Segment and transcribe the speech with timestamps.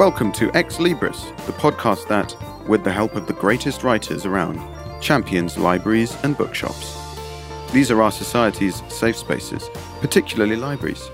[0.00, 2.34] Welcome to Ex Libris, the podcast that,
[2.66, 4.58] with the help of the greatest writers around,
[5.02, 6.96] champions libraries and bookshops.
[7.70, 9.68] These are our society's safe spaces,
[10.00, 11.10] particularly libraries.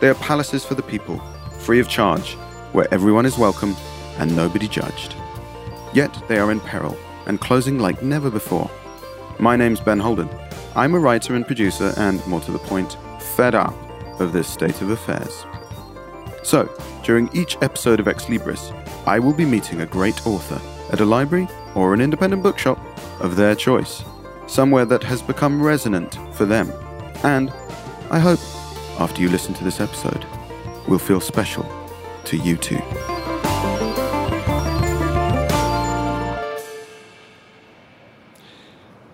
[0.00, 1.20] They are palaces for the people,
[1.60, 2.32] free of charge,
[2.72, 3.76] where everyone is welcome
[4.18, 5.14] and nobody judged.
[5.94, 8.68] Yet they are in peril and closing like never before.
[9.38, 10.28] My name's Ben Holden.
[10.74, 12.96] I'm a writer and producer, and more to the point,
[13.36, 13.76] fed up
[14.18, 15.46] of this state of affairs.
[16.42, 16.68] So,
[17.06, 18.74] during each episode of Ex Libris,
[19.06, 20.60] I will be meeting a great author
[20.92, 21.46] at a library
[21.76, 22.80] or an independent bookshop
[23.20, 24.02] of their choice,
[24.48, 26.72] somewhere that has become resonant for them.
[27.22, 27.50] And
[28.10, 28.40] I hope,
[28.98, 30.26] after you listen to this episode,
[30.88, 31.64] will feel special
[32.24, 32.82] to you too.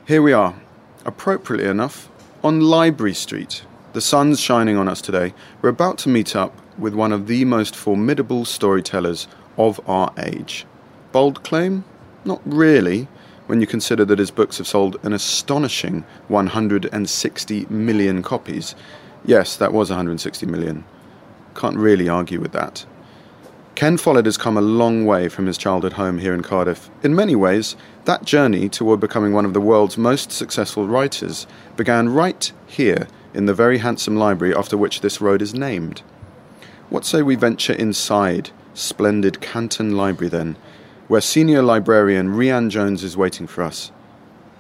[0.07, 0.55] Here we are,
[1.05, 2.09] appropriately enough,
[2.43, 3.65] on Library Street.
[3.93, 5.35] The sun's shining on us today.
[5.61, 10.67] We're about to meet up with one of the most formidable storytellers of our age.
[11.13, 11.85] Bold claim?
[12.25, 13.09] Not really,
[13.47, 18.75] when you consider that his books have sold an astonishing 160 million copies.
[19.25, 20.85] Yes, that was 160 million.
[21.55, 22.87] Can't really argue with that.
[23.75, 26.91] Ken Follett has come a long way from his childhood home here in Cardiff.
[27.03, 32.11] In many ways, that journey toward becoming one of the world's most successful writers began
[32.11, 36.03] right here in the very handsome library after which this road is named.
[36.93, 40.57] What say we venture inside splendid Canton Library then,
[41.09, 43.91] where senior librarian Rhiann Jones is waiting for us?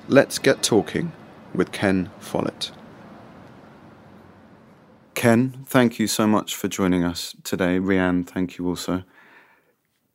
[0.08, 1.12] Let's get talking
[1.54, 2.72] with Ken Follett.
[5.12, 7.78] Ken, thank you so much for joining us today.
[7.78, 9.02] Rhiann, thank you also.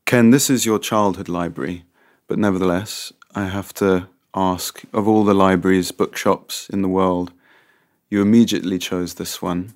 [0.06, 1.86] Ken, this is your childhood library,
[2.28, 7.32] but nevertheless, I have to ask of all the libraries, bookshops in the world,
[8.10, 9.76] you immediately chose this one.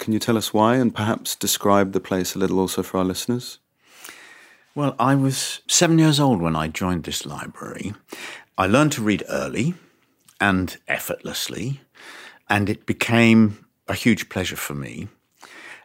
[0.00, 3.04] Can you tell us why and perhaps describe the place a little also for our
[3.04, 3.58] listeners?
[4.74, 7.92] Well, I was seven years old when I joined this library.
[8.56, 9.74] I learned to read early
[10.40, 11.82] and effortlessly,
[12.48, 15.08] and it became a huge pleasure for me.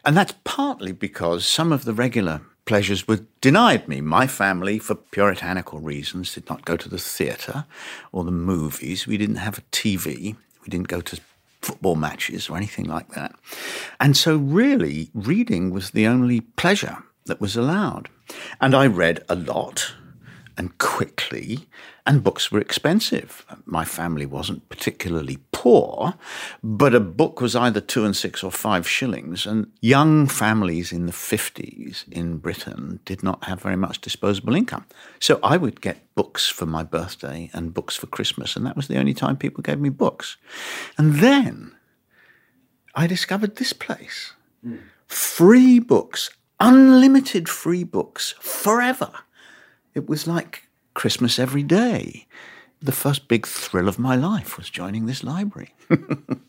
[0.02, 4.00] And that's partly because some of the regular pleasures were denied me.
[4.00, 7.66] My family, for puritanical reasons, did not go to the theatre
[8.12, 9.06] or the movies.
[9.06, 10.36] We didn't have a TV.
[10.62, 11.20] We didn't go to
[11.66, 13.34] football matches or anything like that.
[14.00, 18.08] And so, really, reading was the only pleasure that was allowed.
[18.60, 19.94] And I read a lot
[20.56, 21.68] and quickly,
[22.06, 23.44] and books were expensive.
[23.64, 26.14] My family wasn't particularly poor,
[26.62, 31.06] but a book was either two and six or five shillings, and young families in
[31.06, 34.86] the 50s in Britain did not have very much disposable income.
[35.18, 38.86] So I would get books for my birthday and books for Christmas, and that was
[38.86, 40.36] the only time people gave me books.
[40.96, 41.74] And then
[42.94, 44.32] I discovered this place
[44.64, 44.78] mm.
[45.08, 46.30] free books,
[46.60, 49.10] unlimited free books forever.
[49.92, 50.65] It was like
[50.96, 52.26] Christmas every day.
[52.80, 55.74] The first big thrill of my life was joining this library.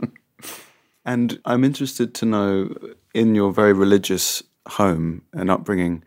[1.06, 2.74] and I'm interested to know,
[3.14, 6.02] in your very religious home and upbringing,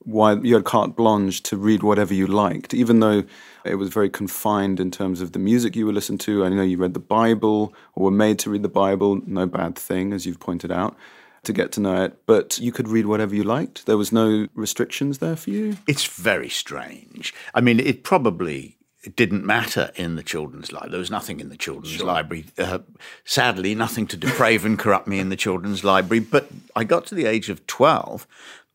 [0.00, 3.24] why you had carte blanche to read whatever you liked, even though
[3.64, 6.44] it was very confined in terms of the music you were listening to.
[6.44, 9.74] I know you read the Bible or were made to read the Bible, no bad
[9.76, 10.96] thing, as you've pointed out
[11.44, 13.86] to get to know it, but you could read whatever you liked.
[13.86, 15.78] There was no restrictions there for you.
[15.86, 17.34] It's very strange.
[17.54, 18.76] I mean, it probably
[19.16, 20.90] didn't matter in the children's library.
[20.90, 22.06] There was nothing in the children's sure.
[22.06, 22.46] library.
[22.58, 22.80] Uh,
[23.24, 26.20] sadly, nothing to deprave and corrupt me in the children's library.
[26.20, 28.26] But I got to the age of 12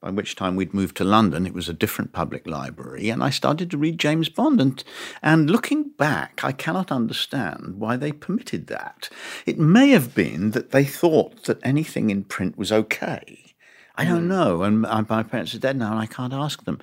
[0.05, 1.47] by which time we'd moved to London.
[1.47, 4.61] It was a different public library, and I started to read James Bond.
[4.61, 4.83] And,
[5.23, 9.09] and looking back, I cannot understand why they permitted that.
[9.47, 13.56] It may have been that they thought that anything in print was okay.
[13.95, 14.27] I don't hmm.
[14.27, 16.77] know, and my parents are dead now, and I can't ask them.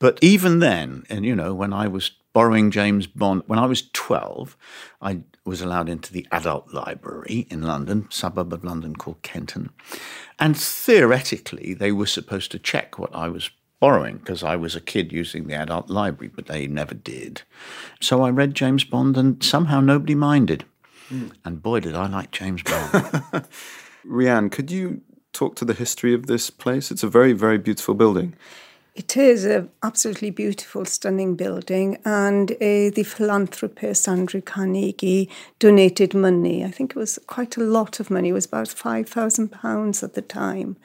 [0.00, 3.88] But even then, and you know, when I was borrowing James Bond, when I was
[3.92, 4.56] 12,
[5.00, 9.70] I was allowed into the adult library in London, suburb of London called Kenton.
[10.38, 13.50] And theoretically, they were supposed to check what I was
[13.80, 17.42] borrowing because I was a kid using the adult library, but they never did.
[18.00, 20.64] So I read James Bond and somehow nobody minded.
[21.10, 21.32] Mm.
[21.44, 22.92] And boy, did I like James Bond.
[24.06, 25.02] Rhiann, could you
[25.32, 26.90] talk to the history of this place?
[26.90, 28.34] It's a very, very beautiful building.
[28.94, 36.64] It is an absolutely beautiful, stunning building, and uh, the philanthropist Andrew Carnegie donated money.
[36.64, 38.28] I think it was quite a lot of money.
[38.28, 40.76] It was about five thousand pounds at the time,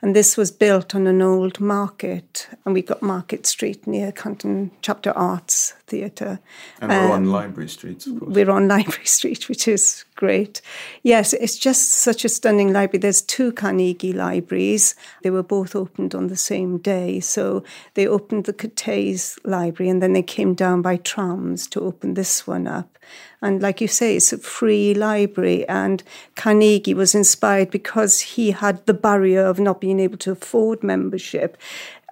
[0.00, 4.70] and this was built on an old market, and we got Market Street near Canton
[4.80, 6.40] Chapter Arts Theatre.
[6.80, 8.34] And we're um, on Library Street, of course.
[8.34, 10.60] We're on Library Street, which is great.
[11.02, 13.00] Yes, it's just such a stunning library.
[13.00, 14.94] There's two Carnegie libraries.
[15.22, 17.20] They were both opened on the same day.
[17.20, 17.62] So
[17.94, 22.46] they opened the Cathays Library and then they came down by trams to open this
[22.46, 22.96] one up.
[23.42, 25.68] And like you say, it's a free library.
[25.68, 26.02] And
[26.34, 31.56] Carnegie was inspired because he had the barrier of not being able to afford membership.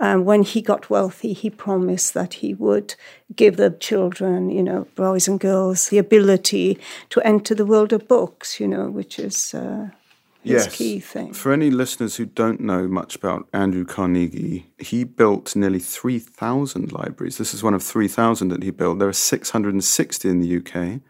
[0.00, 2.96] And when he got wealthy, he promised that he would
[3.36, 6.78] give the children, you know, boys and girls, the ability
[7.10, 9.90] to enter the world of books, you know, which is uh,
[10.42, 10.76] his yes.
[10.76, 11.32] key thing.
[11.32, 17.38] For any listeners who don't know much about Andrew Carnegie, he built nearly 3,000 libraries.
[17.38, 18.98] This is one of 3,000 that he built.
[18.98, 21.00] There are 660 in the UK,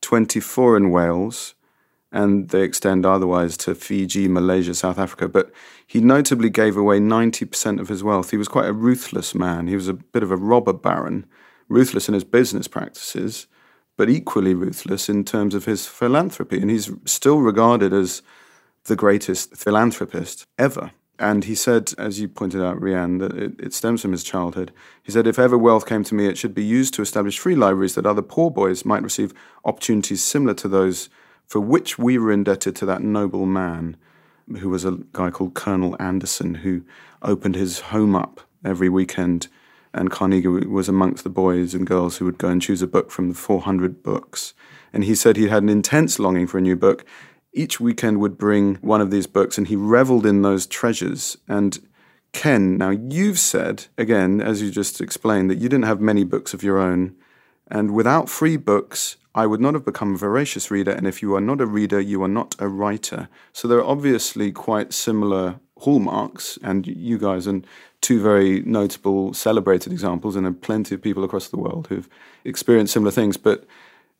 [0.00, 1.54] 24 in Wales,
[2.12, 5.28] and they extend otherwise to Fiji, Malaysia, South Africa.
[5.28, 5.50] But
[5.86, 8.30] he notably gave away 90% of his wealth.
[8.30, 9.66] He was quite a ruthless man.
[9.66, 11.24] He was a bit of a robber baron,
[11.68, 13.46] ruthless in his business practices,
[13.96, 16.60] but equally ruthless in terms of his philanthropy.
[16.60, 18.22] And he's still regarded as
[18.84, 20.90] the greatest philanthropist ever.
[21.18, 24.72] And he said, as you pointed out, Rhiann, that it, it, stems from his childhood.
[25.02, 27.54] He said, if ever wealth came to me, it should be used to establish free
[27.54, 29.32] libraries that other poor boys might receive
[29.64, 31.08] opportunities similar to those
[31.52, 33.94] for which we were indebted to that noble man,
[34.60, 36.82] who was a guy called Colonel Anderson, who
[37.20, 39.48] opened his home up every weekend.
[39.92, 43.10] And Carnegie was amongst the boys and girls who would go and choose a book
[43.10, 44.54] from the 400 books.
[44.94, 47.04] And he said he had an intense longing for a new book.
[47.52, 51.36] Each weekend would bring one of these books, and he reveled in those treasures.
[51.48, 51.78] And
[52.32, 56.54] Ken, now you've said, again, as you just explained, that you didn't have many books
[56.54, 57.14] of your own.
[57.72, 61.34] And without free books, I would not have become a voracious reader, and if you
[61.34, 63.30] are not a reader, you are not a writer.
[63.54, 67.62] So there are obviously quite similar hallmarks, and you guys are
[68.02, 72.10] two very notable, celebrated examples, and there are plenty of people across the world who've
[72.44, 73.38] experienced similar things.
[73.38, 73.64] But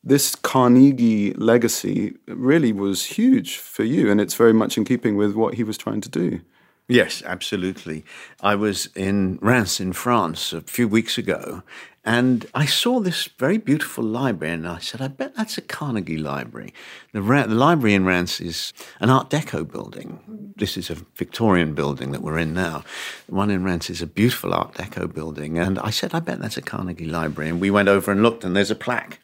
[0.03, 5.35] this Carnegie legacy really was huge for you, and it's very much in keeping with
[5.35, 6.41] what he was trying to do.
[6.87, 8.03] Yes, absolutely.
[8.41, 11.63] I was in Reims in France a few weeks ago,
[12.05, 16.17] and I saw this very beautiful library, and I said, I bet that's a Carnegie
[16.17, 16.73] library.
[17.13, 20.53] The, Ra- the library in Reims is an Art Deco building.
[20.57, 22.83] This is a Victorian building that we're in now.
[23.27, 25.57] The one in Reims is a beautiful Art Deco building.
[25.57, 27.49] And I said, I bet that's a Carnegie library.
[27.49, 29.19] And we went over and looked, and there's a plaque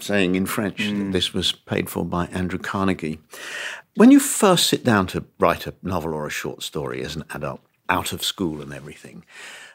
[0.00, 0.98] saying in French mm.
[0.98, 3.18] that this was paid for by Andrew Carnegie.
[3.94, 7.24] When you first sit down to write a novel or a short story as an
[7.34, 9.24] adult, out of school and everything,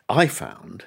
[0.10, 0.86] I found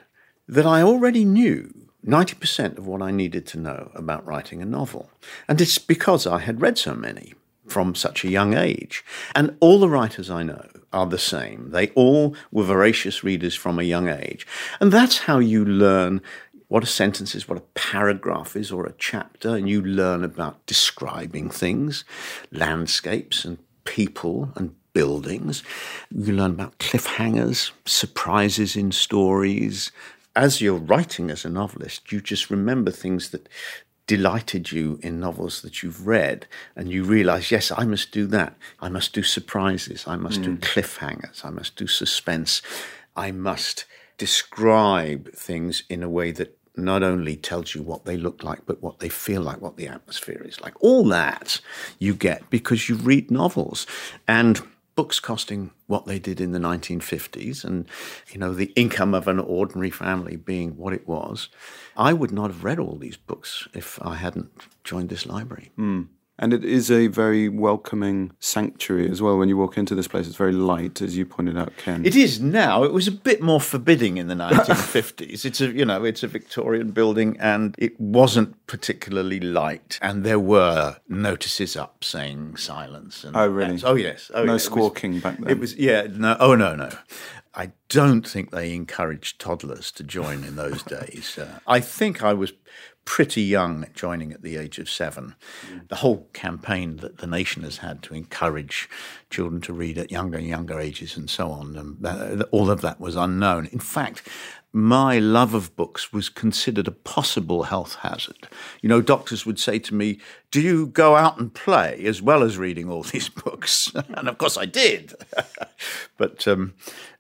[0.49, 1.73] that I already knew
[2.07, 5.11] 90% of what I needed to know about writing a novel.
[5.49, 7.35] And it's because I had read so many
[7.67, 9.05] from such a young age.
[9.35, 11.71] And all the writers I know are the same.
[11.71, 14.47] They all were voracious readers from a young age.
[14.81, 16.21] And that's how you learn
[16.69, 20.65] what a sentence is, what a paragraph is, or a chapter, and you learn about
[20.67, 22.05] describing things,
[22.51, 25.63] landscapes and people and buildings.
[26.11, 29.93] You learn about cliffhangers, surprises in stories,
[30.37, 33.49] as you're writing as a novelist, you just remember things that
[34.07, 36.47] delighted you in novels that you've read,
[36.77, 38.55] and you realize, yes, I must do that.
[38.81, 40.05] I must do surprises.
[40.07, 40.45] I must mm.
[40.45, 41.45] do cliffhangers.
[41.45, 42.61] I must do suspense.
[43.17, 43.87] I must
[44.19, 48.83] describe things in a way that not only tells you what they look like, but
[48.83, 50.75] what they feel like, what the atmosphere is like.
[50.83, 51.61] All that
[51.99, 53.87] you get because you read novels.
[54.27, 54.61] And
[54.95, 57.87] books costing what they did in the 1950s and
[58.31, 61.49] you know the income of an ordinary family being what it was
[61.97, 64.51] i would not have read all these books if i hadn't
[64.85, 66.07] joined this library mm.
[66.39, 69.39] And it is a very welcoming sanctuary as well.
[69.39, 72.05] When you walk into this place, it's very light, as you pointed out, Ken.
[72.05, 72.83] It is now.
[72.83, 75.45] It was a bit more forbidding in the 1950s.
[75.45, 79.99] it's a, you know, it's a Victorian building, and it wasn't particularly light.
[80.03, 83.23] And there were notices up saying silence.
[83.23, 83.81] And, oh, really?
[83.85, 84.33] oh, yes.
[84.35, 85.51] Oh, no squawking was, back then.
[85.51, 86.09] It was, yeah.
[86.11, 86.37] No.
[86.41, 86.91] Oh, no, no.
[87.55, 91.39] I don't think they encouraged toddlers to join in those days.
[91.39, 92.53] Uh, I think I was
[93.05, 95.35] pretty young joining at the age of seven.
[95.71, 95.89] Mm.
[95.89, 98.89] The whole campaign that the nation has had to encourage
[99.31, 102.81] children to read at younger and younger ages and so on, and uh, all of
[102.81, 103.67] that was unknown.
[103.67, 104.29] In fact,
[104.77, 108.49] my love of books was considered a possible health hazard.
[108.83, 110.19] You know, doctors would say to me,
[110.51, 113.93] Do you go out and play as well as reading all these books?
[114.09, 115.15] and of course I did.
[116.19, 116.75] but um,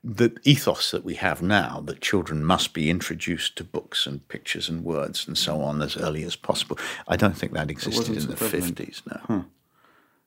[0.06, 4.68] the ethos that we have now, that children must be introduced to books and pictures
[4.68, 8.26] and words and so on as early as possible, I don't think that existed in
[8.26, 8.34] the.
[8.34, 9.22] 50s now.
[9.26, 9.42] Huh.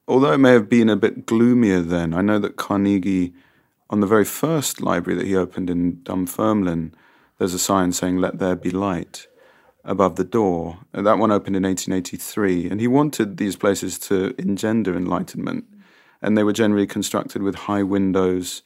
[0.08, 3.34] Although it may have been a bit gloomier then, I know that Carnegie,
[3.90, 6.96] on the very first library that he opened in Dunfermline,
[7.38, 9.28] there's a sign saying, Let there be light.
[9.88, 10.80] above the door.
[10.94, 15.66] And that one opened in 1883, and he wanted these places to engender enlightenment.
[16.22, 18.64] And they were generally constructed with high windows,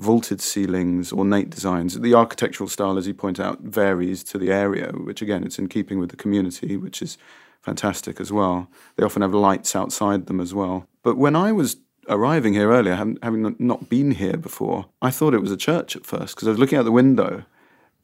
[0.00, 2.00] vaulted ceilings, ornate designs.
[2.00, 5.68] The architectural style, as you point out, varies to the area, which again, it's in
[5.68, 7.18] keeping with the community, which is
[7.60, 8.68] fantastic as well.
[8.96, 10.86] They often have lights outside them as well.
[11.02, 11.76] But when I was
[12.08, 16.06] arriving here earlier, having not been here before, I thought it was a church at
[16.06, 17.44] first because I was looking out the window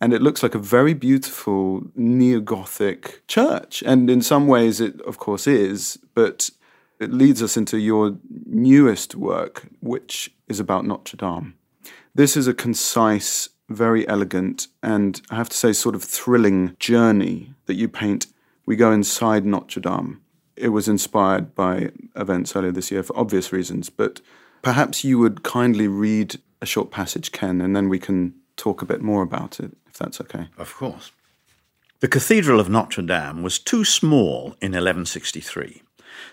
[0.00, 3.82] and it looks like a very beautiful neo Gothic church.
[3.86, 6.50] And in some ways, it of course is, but
[7.00, 11.54] it leads us into your newest work, which is about Notre Dame.
[12.16, 17.52] This is a concise, very elegant, and I have to say, sort of thrilling journey
[17.66, 18.28] that you paint.
[18.64, 20.22] We go inside Notre Dame.
[20.56, 24.22] It was inspired by events earlier this year for obvious reasons, but
[24.62, 28.86] perhaps you would kindly read a short passage, Ken, and then we can talk a
[28.86, 30.48] bit more about it if that's okay.
[30.56, 31.12] Of course.
[32.00, 35.82] The Cathedral of Notre Dame was too small in 1163.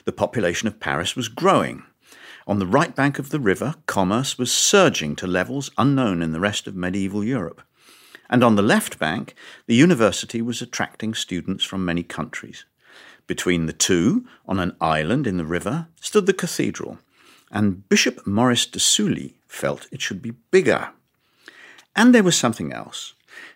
[0.05, 1.83] The population of Paris was growing.
[2.45, 6.39] On the right bank of the river, commerce was surging to levels unknown in the
[6.39, 7.62] rest of medieval Europe.
[8.29, 9.35] And on the left bank,
[9.67, 12.65] the university was attracting students from many countries.
[13.27, 17.00] Between the two, on an island in the river, stood the cathedral,
[17.51, 20.89] and Bishop Maurice de Sully felt it should be bigger.
[21.95, 23.13] And there was something else.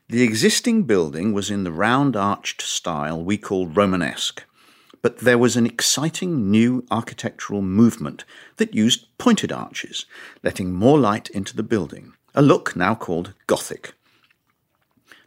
[0.08, 4.46] The existing building was in the round arched style we call Romanesque,
[5.08, 8.26] but there was an exciting new architectural movement
[8.58, 10.06] that used pointed arches,
[10.44, 13.94] letting more light into the building, a look now called Gothic.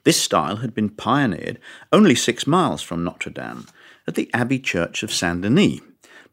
[0.04, 1.58] This style had been pioneered
[1.94, 3.68] only six miles from Notre Dame
[4.06, 5.80] at the Abbey Church of Saint Denis,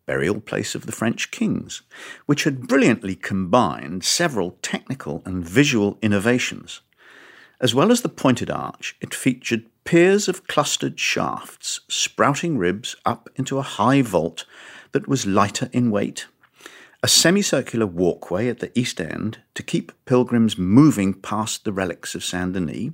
[0.05, 1.83] burial place of the French kings,
[2.25, 6.81] which had brilliantly combined several technical and visual innovations
[7.59, 13.29] as well as the pointed arch, it featured piers of clustered shafts, sprouting ribs up
[13.35, 14.45] into a high vault
[14.91, 16.27] that was lighter in weight,
[17.01, 22.23] a semicircular walkway at the east end to keep pilgrims moving past the relics of
[22.23, 22.91] Saint Denis,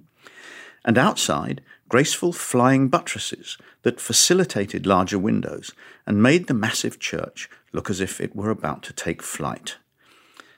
[0.85, 5.71] and outside, graceful flying buttresses that facilitated larger windows
[6.05, 9.77] and made the massive church look as if it were about to take flight.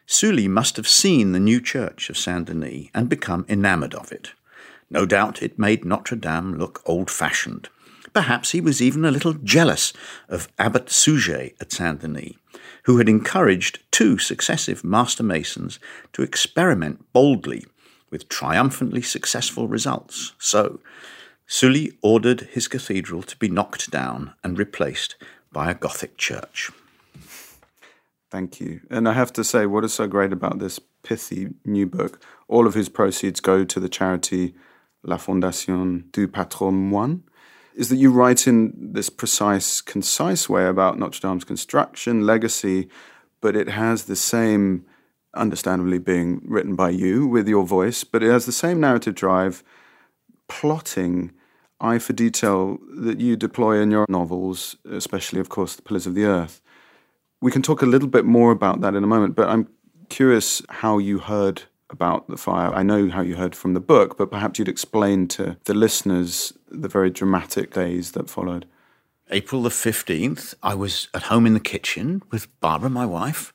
[0.08, 4.34] Sully must have seen the new church of Saint Denis and become enamoured of it.
[4.90, 7.70] No doubt it made Notre Dame look old fashioned.
[8.14, 9.92] Perhaps he was even a little jealous
[10.30, 12.34] of Abbot Suger at Saint Denis,
[12.84, 15.80] who had encouraged two successive master masons
[16.14, 17.66] to experiment boldly
[18.12, 20.34] with triumphantly successful results.
[20.38, 20.80] So,
[21.48, 25.16] Sully ordered his cathedral to be knocked down and replaced
[25.52, 26.72] by a Gothic church.
[28.36, 28.82] Thank you.
[28.90, 32.22] And I have to say, what is so great about this pithy new book?
[32.50, 34.54] All of his proceeds go to the charity
[35.04, 37.24] La Fondation du Patron Patrimoine.
[37.76, 42.90] Is that you write in this precise, concise way about Notre Dame's construction, legacy,
[43.40, 44.84] but it has the same,
[45.34, 49.64] understandably being written by you with your voice, but it has the same narrative drive,
[50.50, 51.32] plotting,
[51.80, 56.16] eye for detail that you deploy in your novels, especially, of course, The Pillars of
[56.16, 56.62] the Earth.
[57.42, 59.68] We can talk a little bit more about that in a moment, but I'm
[60.10, 62.74] curious how you heard about the fire.
[62.74, 66.54] I know how you heard from the book, but perhaps you'd explain to the listeners
[66.70, 68.66] the very dramatic days that followed.
[69.32, 73.54] April the 15th, I was at home in the kitchen with Barbara, my wife,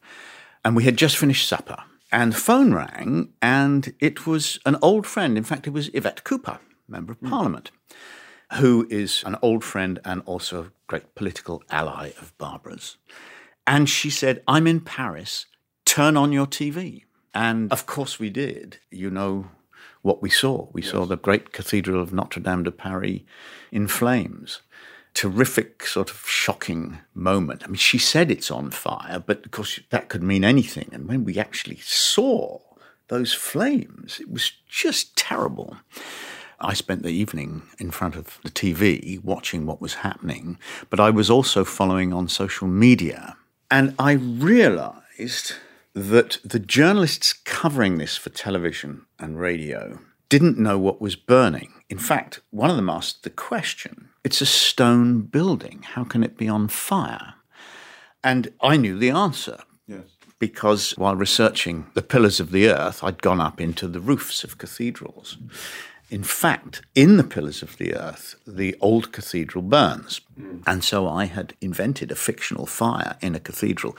[0.64, 1.76] and we had just finished supper.
[2.12, 5.38] And the phone rang, and it was an old friend.
[5.38, 6.58] In fact, it was Yvette Cooper,
[6.88, 7.30] Member of mm.
[7.30, 7.70] Parliament,
[8.54, 12.96] who is an old friend and also a great political ally of Barbara's.
[13.66, 15.46] And she said, I'm in Paris,
[15.84, 17.04] turn on your TV.
[17.34, 18.78] And of course we did.
[18.90, 19.50] You know
[20.02, 20.68] what we saw.
[20.72, 20.90] We yes.
[20.90, 23.20] saw the great Cathedral of Notre Dame de Paris
[23.70, 24.60] in flames.
[25.12, 27.62] Terrific, sort of shocking moment.
[27.64, 30.88] I mean, she said it's on fire, but of course that could mean anything.
[30.92, 32.60] And when we actually saw
[33.08, 35.76] those flames, it was just terrible.
[36.60, 40.58] I spent the evening in front of the TV watching what was happening,
[40.90, 43.36] but I was also following on social media
[43.70, 45.54] and I realized
[45.94, 51.72] that the journalists covering this for television and radio didn't know what was burning.
[51.88, 55.82] In fact, one of them asked the question it's a stone building.
[55.82, 57.34] How can it be on fire?
[58.22, 59.58] And I knew the answer.
[59.86, 60.04] Yes.
[60.38, 64.58] Because while researching the pillars of the earth, I'd gone up into the roofs of
[64.58, 65.36] cathedrals.
[66.10, 70.20] In fact, in the Pillars of the Earth, the old cathedral burns.
[70.38, 70.62] Mm.
[70.66, 73.96] And so I had invented a fictional fire in a cathedral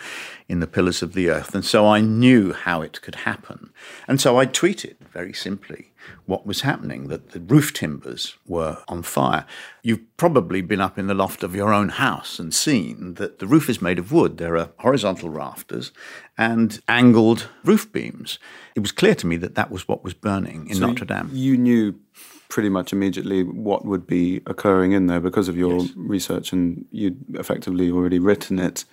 [0.50, 1.56] in the Pillars of the Earth.
[1.56, 3.72] And so I knew how it could happen.
[4.10, 5.91] And so I tweeted very simply
[6.26, 9.46] what was happening, that the roof timbers were on fire.
[9.84, 13.48] You've probably been up in the loft of your own house and seen that the
[13.48, 14.38] roof is made of wood.
[14.38, 15.92] There are horizontal rafters
[16.38, 18.40] and angled roof beams.
[18.76, 21.30] It was clear to me that that was what was burning in So Notre Dame.
[21.34, 21.96] You knew
[22.50, 25.94] pretty much immediately what would be occurring in there because of your Yes.
[25.96, 28.84] research, and you'd effectively already written it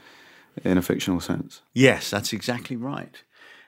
[0.64, 1.62] in a fictional sense.
[1.74, 3.22] Yes, that's exactly right.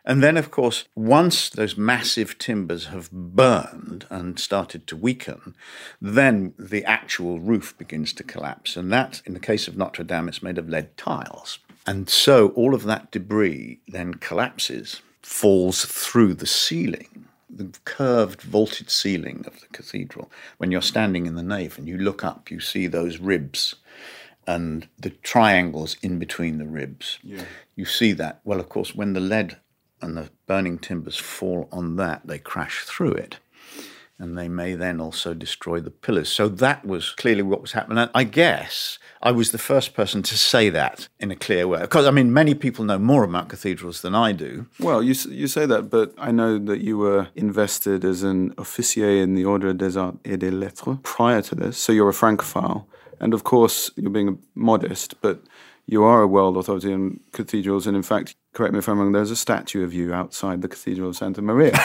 [0.04, 5.54] And then, of course, once those massive timbers have burned and started to weaken,
[6.00, 8.76] then the actual roof begins to collapse.
[8.76, 11.58] And that, in the case of Notre Dame, it's made of lead tiles.
[11.86, 18.90] And so all of that debris then collapses, falls through the ceiling, the curved vaulted
[18.90, 20.30] ceiling of the cathedral.
[20.58, 23.76] When you're standing in the nave and you look up, you see those ribs
[24.46, 27.18] and the triangles in between the ribs.
[27.22, 27.44] Yeah.
[27.76, 28.40] You see that.
[28.44, 29.58] Well, of course, when the lead
[30.02, 33.38] and the burning timbers fall on that, they crash through it.
[34.18, 36.28] And they may then also destroy the pillars.
[36.28, 37.96] So that was clearly what was happening.
[37.96, 41.80] And I guess I was the first person to say that in a clear way.
[41.80, 44.66] Because, I mean, many people know more about cathedrals than I do.
[44.78, 49.08] Well, you you say that, but I know that you were invested as an officier
[49.08, 52.86] in the Ordre des Arts et des Lettres prior to this, so you're a Francophile,
[53.20, 55.40] and of course you're being modest, but
[55.90, 59.10] you are a world authority in cathedrals, and in fact, correct me if I'm wrong,
[59.10, 61.76] there's a statue of you outside the Cathedral of Santa Maria.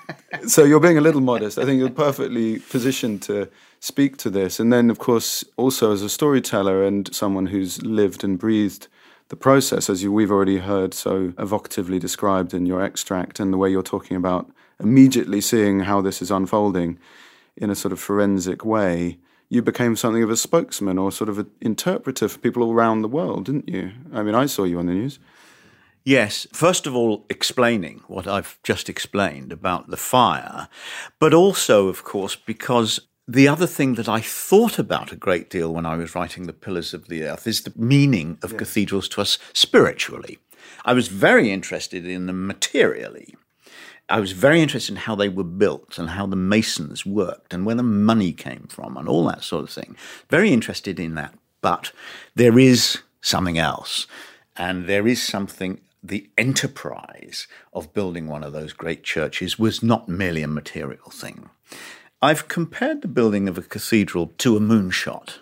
[0.48, 1.58] so you're being a little modest.
[1.58, 6.00] I think you're perfectly positioned to speak to this, and then of course also as
[6.00, 8.88] a storyteller and someone who's lived and breathed
[9.28, 13.58] the process, as you, we've already heard so evocatively described in your extract, and the
[13.58, 16.98] way you're talking about immediately seeing how this is unfolding
[17.58, 19.18] in a sort of forensic way,
[19.52, 23.02] you became something of a spokesman or sort of an interpreter for people all around
[23.02, 23.92] the world, didn't you?
[24.10, 25.18] I mean, I saw you on the news.
[26.04, 30.68] Yes, first of all, explaining what I've just explained about the fire,
[31.20, 35.74] but also, of course, because the other thing that I thought about a great deal
[35.74, 39.20] when I was writing The Pillars of the Earth is the meaning of cathedrals to
[39.20, 40.38] us spiritually.
[40.82, 43.34] I was very interested in them materially.
[44.12, 47.64] I was very interested in how they were built and how the masons worked and
[47.64, 49.96] where the money came from and all that sort of thing.
[50.28, 51.32] Very interested in that.
[51.62, 51.92] But
[52.34, 54.06] there is something else.
[54.54, 60.10] And there is something, the enterprise of building one of those great churches was not
[60.10, 61.48] merely a material thing.
[62.20, 65.38] I've compared the building of a cathedral to a moonshot.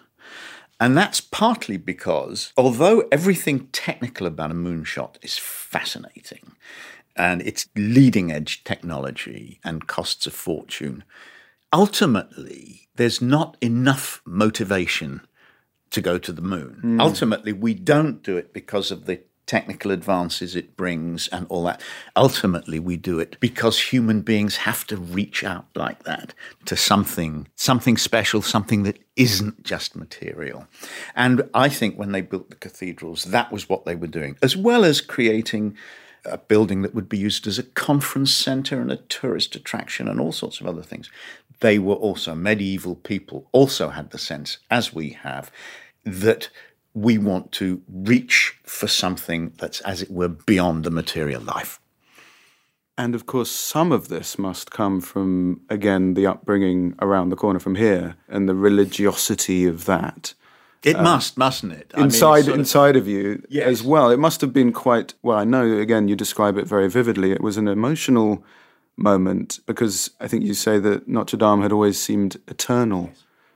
[0.79, 6.53] And that's partly because, although everything technical about a moonshot is fascinating,
[7.17, 11.05] and it's leading edge technology and costs a fortune,
[11.73, 15.23] ultimately, there's not enough motivation
[15.91, 16.79] to go to the moon.
[16.81, 17.01] Hmm.
[17.01, 19.21] Ultimately, we don't do it because of the
[19.51, 21.83] technical advances it brings and all that.
[22.15, 26.35] Ultimately, we do it because human beings have to reach out like that
[26.67, 30.69] to something, something special, something that isn't just material.
[31.17, 34.57] And I think when they built the cathedrals, that was what they were doing, as
[34.57, 35.77] well as creating
[36.25, 40.21] a building that would be used as a conference center and a tourist attraction and
[40.21, 41.11] all sorts of other things.
[41.61, 45.51] They were also medieval people, also had the sense, as we have,
[46.05, 46.49] that
[46.95, 51.81] we want to reach for something that's, as it were, beyond the material life.
[52.99, 57.59] And of course, some of this must come from, again, the upbringing around the corner
[57.59, 60.35] from here and the religiosity of that.
[60.83, 61.91] It um, must, mustn't it?
[61.95, 63.67] I mean, inside of- inside of you Yes.
[63.69, 64.11] as well.
[64.11, 65.37] It must have been quite well.
[65.39, 67.33] I know again you describe it very vividly.
[67.33, 68.43] It was an emotional
[68.97, 73.11] moment because I think you say that Notre Dame had always seemed eternal,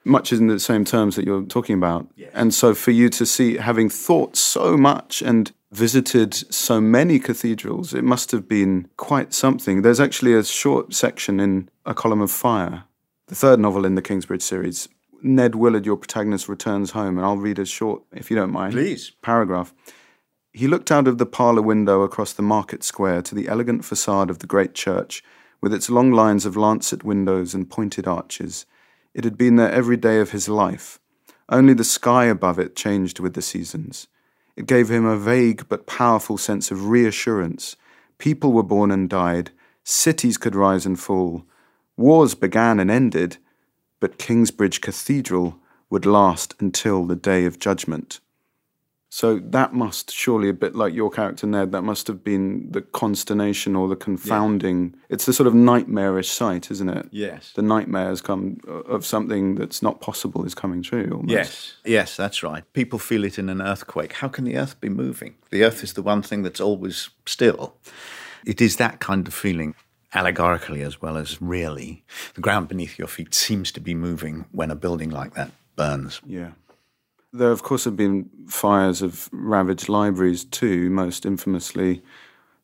[0.05, 2.07] much in the same terms that you're talking about.
[2.33, 7.93] And so for you to see, having thought so much and visited so many cathedrals,
[7.95, 9.83] it must have been quite something.
[9.83, 12.85] There's actually a short section in A Column of Fire,
[13.27, 14.89] the third novel in the Kingsbridge series.
[15.25, 18.75] Ned Willard, your protagonist, returns home, and I'll read a short, if you don't mind,
[18.75, 19.13] Please.
[19.23, 19.73] paragraph.
[20.53, 24.29] He looked out of the parlour window across the market square to the elegant facade
[24.29, 25.25] of the great church,
[25.63, 28.67] with its long lines of lancet windows and pointed arches.
[29.15, 31.01] It had been there every day of his life.
[31.49, 34.09] Only the sky above it changed with the seasons.
[34.57, 37.77] It gave him a vague but powerful sense of reassurance.
[38.19, 39.53] People were born and died,
[39.85, 41.47] cities could rise and fall,
[41.97, 43.39] wars began and ended,
[44.01, 45.59] but Kingsbridge Cathedral
[45.91, 48.21] would last until the day of judgment.
[49.15, 52.83] So that must surely, a bit like your character Ned, that must have been the
[52.83, 54.97] consternation or the confounding.
[55.09, 57.07] It's the sort of nightmarish sight, isn't it?
[57.13, 57.53] Yes.
[57.55, 61.11] The nightmares come uh, of something that's not possible is coming true.
[61.13, 61.31] Almost.
[61.31, 62.65] Yes, yes, that's right.
[62.73, 64.15] People feel it in an earthquake.
[64.15, 65.37] How can the earth be moving?
[65.51, 67.77] The earth is the one thing that's always still.
[68.45, 69.77] It is that kind of feeling.
[70.15, 72.05] Allegorically as well as really.
[72.35, 76.21] The ground beneath your feet seems to be moving when a building like that burns.
[76.27, 76.53] Yeah.
[77.33, 82.03] There, of course, have been fires of ravaged libraries too, most infamously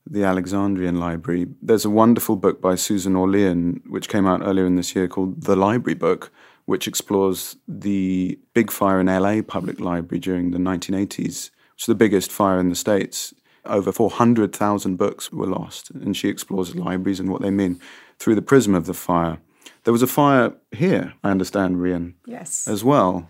[0.08, 1.46] the Alexandrian Library.
[1.62, 5.42] There's a wonderful book by Susan Orlean, which came out earlier in this year called
[5.42, 6.32] The Library Book,
[6.64, 11.94] which explores the big fire in LA Public Library during the 1980s, which is the
[11.94, 13.34] biggest fire in the States.
[13.64, 17.80] Over 400,000 books were lost, and she explores libraries and what they mean
[18.18, 19.38] through the prism of the fire.
[19.84, 22.14] There was a fire here, I understand, Rhiann.
[22.26, 22.68] Yes.
[22.68, 23.28] As well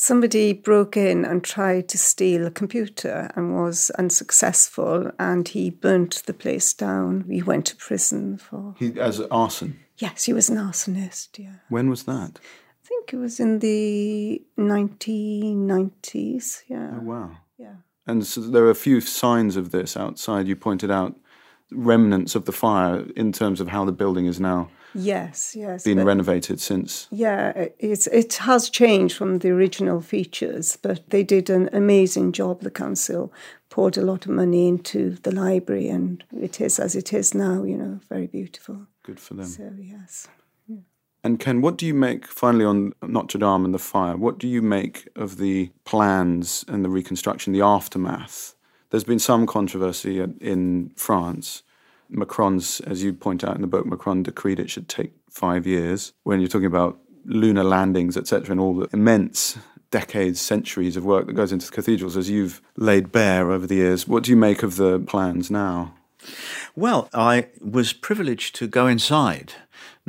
[0.00, 6.22] somebody broke in and tried to steal a computer and was unsuccessful and he burnt
[6.24, 7.26] the place down.
[7.28, 9.78] He went to prison for he, as arson.
[9.98, 11.56] Yes, he was an arsonist, yeah.
[11.68, 12.38] When was that?
[12.38, 16.92] I think it was in the 1990s, yeah.
[16.94, 17.32] Oh wow.
[17.58, 17.74] Yeah.
[18.10, 20.48] And so there are a few signs of this outside.
[20.48, 21.14] You pointed out
[21.72, 25.84] remnants of the fire in terms of how the building is now Yes, yes.
[25.84, 27.06] Been renovated since.
[27.10, 32.62] Yeah, it's it has changed from the original features, but they did an amazing job.
[32.62, 33.32] The council
[33.68, 37.62] poured a lot of money into the library, and it is as it is now.
[37.62, 38.86] You know, very beautiful.
[39.02, 39.46] Good for them.
[39.46, 40.28] So yes.
[41.22, 44.16] And Ken, what do you make finally on Notre Dame and the fire?
[44.16, 48.54] What do you make of the plans and the reconstruction, the aftermath?
[48.88, 51.62] There's been some controversy in France
[52.10, 56.12] Macron's, as you point out in the book, Macron decreed it should take five years.
[56.24, 59.58] When you're talking about lunar landings, etc., and all the immense
[59.90, 63.76] decades, centuries of work that goes into the cathedrals, as you've laid bare over the
[63.76, 65.94] years, what do you make of the plans now?
[66.76, 69.54] Well, I was privileged to go inside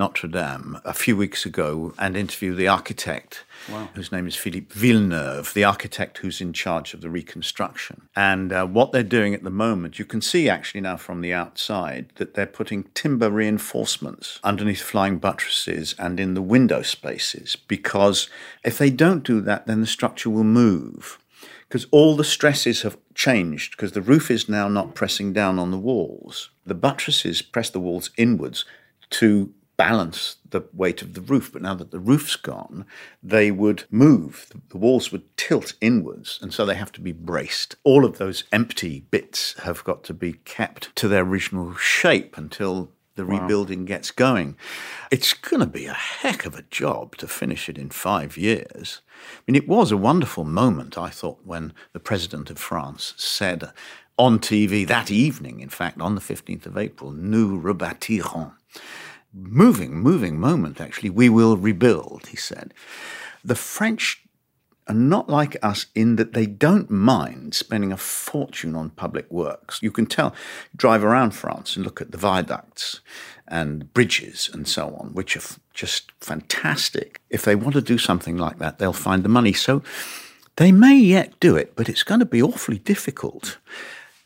[0.01, 3.87] Notre Dame a few weeks ago and interview the architect wow.
[3.93, 8.09] whose name is Philippe Villeneuve, the architect who's in charge of the reconstruction.
[8.15, 11.33] And uh, what they're doing at the moment, you can see actually now from the
[11.33, 18.27] outside that they're putting timber reinforcements underneath flying buttresses and in the window spaces, because
[18.63, 21.19] if they don't do that, then the structure will move
[21.67, 25.69] because all the stresses have changed because the roof is now not pressing down on
[25.69, 26.49] the walls.
[26.65, 28.65] The buttresses press the walls inwards
[29.11, 31.51] to balance the weight of the roof.
[31.51, 32.85] But now that the roof's gone,
[33.23, 34.51] they would move.
[34.69, 37.77] The walls would tilt inwards, and so they have to be braced.
[37.83, 42.91] All of those empty bits have got to be kept to their original shape until
[43.15, 43.41] the wow.
[43.41, 44.55] rebuilding gets going.
[45.09, 49.01] It's going to be a heck of a job to finish it in five years.
[49.39, 53.71] I mean, it was a wonderful moment, I thought, when the President of France said
[54.15, 58.51] on TV that evening, in fact, on the 15th of April, Nous rebâtirons
[59.33, 61.09] moving, moving moment, actually.
[61.09, 62.73] We will rebuild, he said.
[63.43, 64.23] The French
[64.87, 69.79] are not like us in that they don't mind spending a fortune on public works.
[69.81, 70.33] You can tell,
[70.75, 72.99] drive around France and look at the viaducts
[73.47, 77.21] and bridges and so on, which are just fantastic.
[77.29, 79.53] If they want to do something like that, they'll find the money.
[79.53, 79.83] So
[80.55, 83.59] they may yet do it, but it's going to be awfully difficult.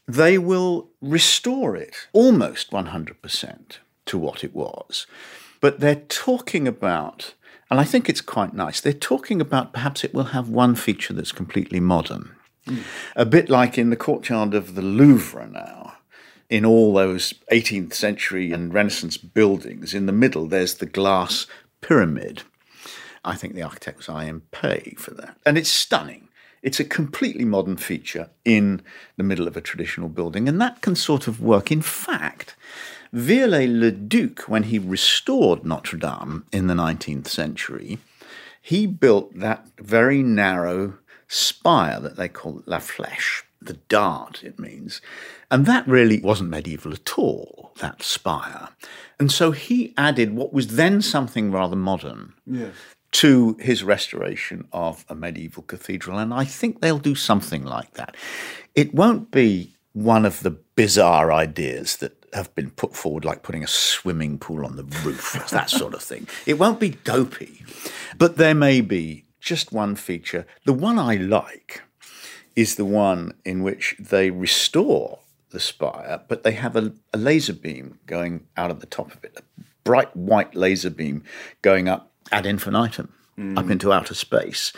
[0.07, 5.07] They will restore it almost 100% to what it was.
[5.61, 7.33] But they're talking about,
[7.69, 11.13] and I think it's quite nice, they're talking about perhaps it will have one feature
[11.13, 12.35] that's completely modern.
[12.67, 12.83] Mm.
[13.15, 15.93] A bit like in the courtyard of the Louvre now.
[16.47, 21.47] In all those 18th century and Renaissance buildings, in the middle there's the glass
[21.81, 22.43] pyramid.
[23.23, 24.43] I think the architect was I.M.
[24.51, 25.37] Pei for that.
[25.43, 26.29] And it's stunning.
[26.61, 28.81] It's a completely modern feature in
[29.17, 31.71] the middle of a traditional building, and that can sort of work.
[31.71, 32.55] In fact,
[33.15, 37.97] Viollet-le-Duc, when he restored Notre Dame in the 19th century,
[38.61, 40.97] he built that very narrow
[41.29, 44.99] spire that they call La Flèche, the dart, it means.
[45.49, 48.67] And that really wasn't medieval at all, that spire.
[49.17, 52.73] And so he added what was then something rather modern yes.
[53.13, 56.17] to his restoration of a medieval cathedral.
[56.17, 58.17] And I think they'll do something like that.
[58.75, 63.63] It won't be one of the bizarre ideas that have been put forward, like putting
[63.63, 66.27] a swimming pool on the roof, that sort of thing.
[66.45, 67.63] It won't be dopey,
[68.17, 70.45] but there may be just one feature.
[70.65, 71.81] The one I like
[72.55, 75.19] is the one in which they restore
[75.51, 79.23] the spire, but they have a, a laser beam going out of the top of
[79.23, 81.23] it, a bright white laser beam
[81.61, 83.57] going up ad infinitum, mm.
[83.57, 84.73] up into outer space.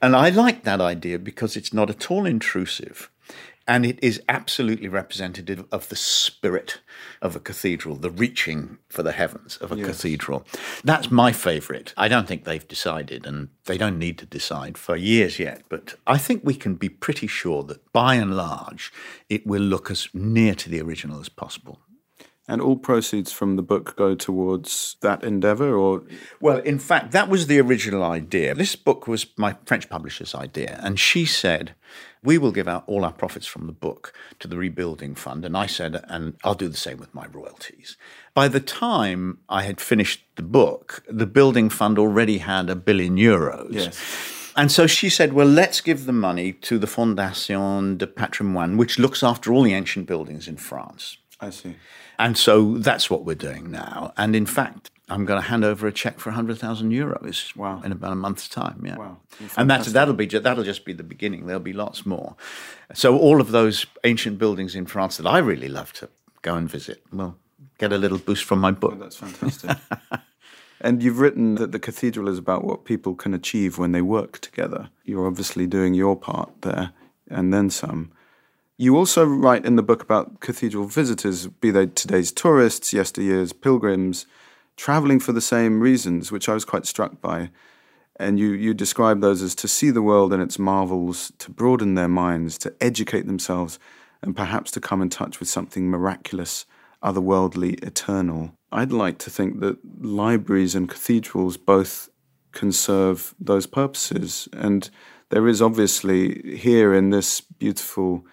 [0.00, 3.10] And I like that idea because it's not at all intrusive.
[3.66, 6.80] And it is absolutely representative of the spirit
[7.20, 9.86] of a cathedral, the reaching for the heavens of a yes.
[9.86, 10.44] cathedral.
[10.82, 11.94] That's my favourite.
[11.96, 15.94] I don't think they've decided, and they don't need to decide for years yet, but
[16.06, 18.92] I think we can be pretty sure that by and large,
[19.28, 21.78] it will look as near to the original as possible.
[22.52, 26.02] And all proceeds from the book go towards that endeavor or
[26.38, 28.54] Well, in fact, that was the original idea.
[28.54, 31.74] This book was my French publisher's idea, and she said,
[32.22, 35.56] "We will give out all our profits from the book to the rebuilding fund." And
[35.56, 37.96] I said, "And I'll do the same with my royalties."
[38.34, 43.16] By the time I had finished the book, the building fund already had a billion
[43.16, 43.72] euros.
[43.72, 43.96] Yes.
[44.54, 48.98] And so she said, well, let's give the money to the Fondation de Patrimoine, which
[48.98, 51.16] looks after all the ancient buildings in France.
[51.40, 51.76] I see.
[52.18, 54.12] And so that's what we're doing now.
[54.16, 57.82] And in fact, I'm going to hand over a check for 100,000 euros Wow.
[57.84, 58.82] in about a month's time.
[58.86, 58.96] Yeah.
[58.96, 59.16] Wow.
[59.56, 61.46] And that's, that'll, be, that'll just be the beginning.
[61.46, 62.36] There'll be lots more.
[62.94, 66.08] So all of those ancient buildings in France that I really love to
[66.42, 67.36] go and visit will
[67.78, 68.94] get a little boost from my book.
[68.96, 69.76] Oh, that's fantastic.
[70.80, 74.38] and you've written that the cathedral is about what people can achieve when they work
[74.40, 74.90] together.
[75.04, 76.92] You're obviously doing your part there
[77.28, 78.12] and then some.
[78.78, 84.26] You also write in the book about cathedral visitors, be they today's tourists, yesteryear's pilgrims,
[84.76, 87.50] traveling for the same reasons, which I was quite struck by.
[88.16, 91.94] And you, you describe those as to see the world and its marvels, to broaden
[91.94, 93.78] their minds, to educate themselves,
[94.22, 96.66] and perhaps to come in touch with something miraculous,
[97.02, 98.52] otherworldly, eternal.
[98.70, 102.08] I'd like to think that libraries and cathedrals both
[102.52, 104.48] can serve those purposes.
[104.52, 104.88] And
[105.30, 108.24] there is obviously here in this beautiful,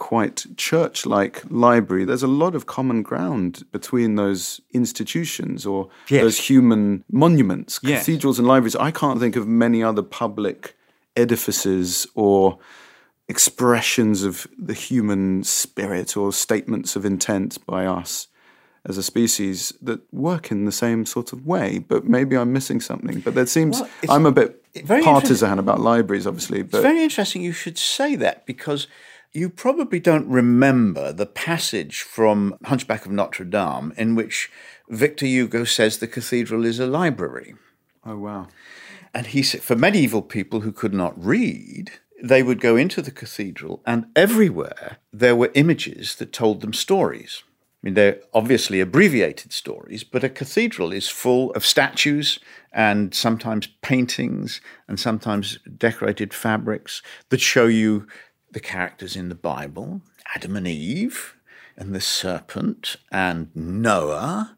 [0.00, 6.22] quite church like library, there's a lot of common ground between those institutions or Yes.
[6.22, 8.06] those human monuments, Yes.
[8.06, 8.74] cathedrals and libraries.
[8.76, 10.74] I can't think of many other public
[11.16, 12.58] edifices or
[13.28, 18.26] expressions of the human spirit or statements of intent by us
[18.88, 21.78] as a species that work in the same sort of way.
[21.78, 23.20] But maybe I'm missing something.
[23.20, 24.64] But there seems Well, I'm a bit
[25.04, 26.62] partisan about libraries, obviously.
[26.62, 28.86] But It's very interesting you should say that because
[29.32, 34.50] you probably don't remember the passage from Hunchback of Notre Dame in which
[34.88, 37.54] Victor Hugo says the cathedral is a library.
[38.04, 38.48] oh wow,
[39.14, 43.10] And he said, for medieval people who could not read, they would go into the
[43.10, 47.42] cathedral, and everywhere there were images that told them stories.
[47.82, 52.38] I mean, they're obviously abbreviated stories, but a cathedral is full of statues
[52.72, 58.06] and sometimes paintings and sometimes decorated fabrics that show you
[58.52, 60.02] the characters in the Bible
[60.34, 61.36] Adam and Eve,
[61.76, 64.56] and the serpent, and Noah,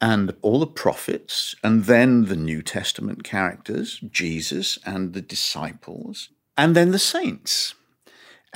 [0.00, 6.76] and all the prophets, and then the New Testament characters, Jesus and the disciples, and
[6.76, 7.74] then the saints.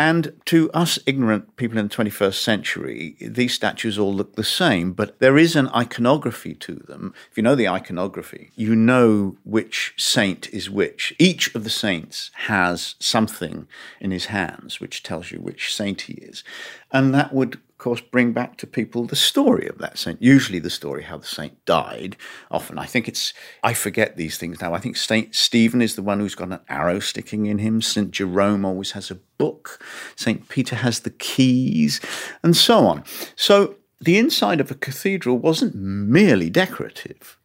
[0.04, 4.94] And to us ignorant people in the 21st century, these statues all look the same,
[4.94, 7.14] but there is an iconography to them.
[7.30, 11.14] If you know the iconography, you know which saint is which.
[11.20, 13.68] Each of the saints has something
[14.00, 16.42] in his hands which tells you which saint he is.
[16.90, 20.70] And that would, course, bring back to people the story of that saint, usually the
[20.70, 22.16] story how the saint died.
[22.50, 24.72] Often, I think it's, I forget these things now.
[24.72, 27.82] I think Saint Stephen is the one who's got an arrow sticking in him.
[27.82, 28.10] St.
[28.10, 29.84] Jerome always has a book.
[30.16, 30.48] St.
[30.48, 32.00] Peter has the keys,
[32.42, 33.04] and so on.
[33.36, 37.38] So the inside of a cathedral wasn't merely decorative.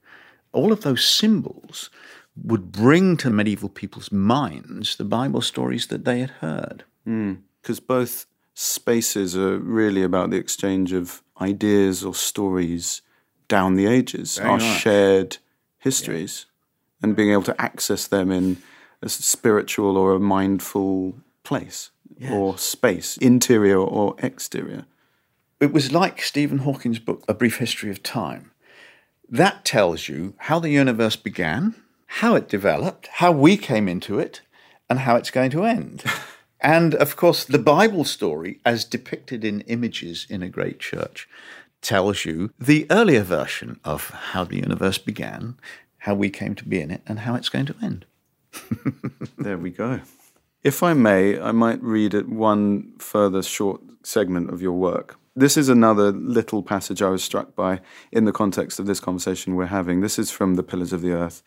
[0.53, 1.89] All of those symbols
[2.35, 6.83] would bring to medieval people's minds the Bible stories that they had heard.
[7.05, 7.35] Hmm.
[7.61, 8.25] because both
[8.59, 13.03] spaces are really about the exchange of ideas or stories
[13.47, 14.79] down the ages, our much.
[14.79, 15.37] shared
[15.77, 16.47] histories,
[16.99, 18.57] and being able to access them in
[19.03, 21.91] a spiritual or a mindful place
[22.31, 24.85] or space, interior or exterior.
[25.59, 28.51] It was like Stephen Hawking's book, A Brief History of Time.
[29.29, 31.75] That tells you how the universe began,
[32.07, 34.41] how it developed, how we came into it,
[34.89, 36.03] and how it's going to end.
[36.61, 41.27] and of course, the Bible story, as depicted in images in a great church,
[41.81, 45.57] tells you the earlier version of how the universe began,
[45.99, 48.05] how we came to be in it, and how it's going to end.
[49.37, 50.01] There we go.
[50.63, 55.17] If I may, I might read it one further short segment of your work.
[55.35, 59.55] This is another little passage I was struck by in the context of this conversation
[59.55, 60.01] we're having.
[60.01, 61.43] This is from The Pillars of the Earth.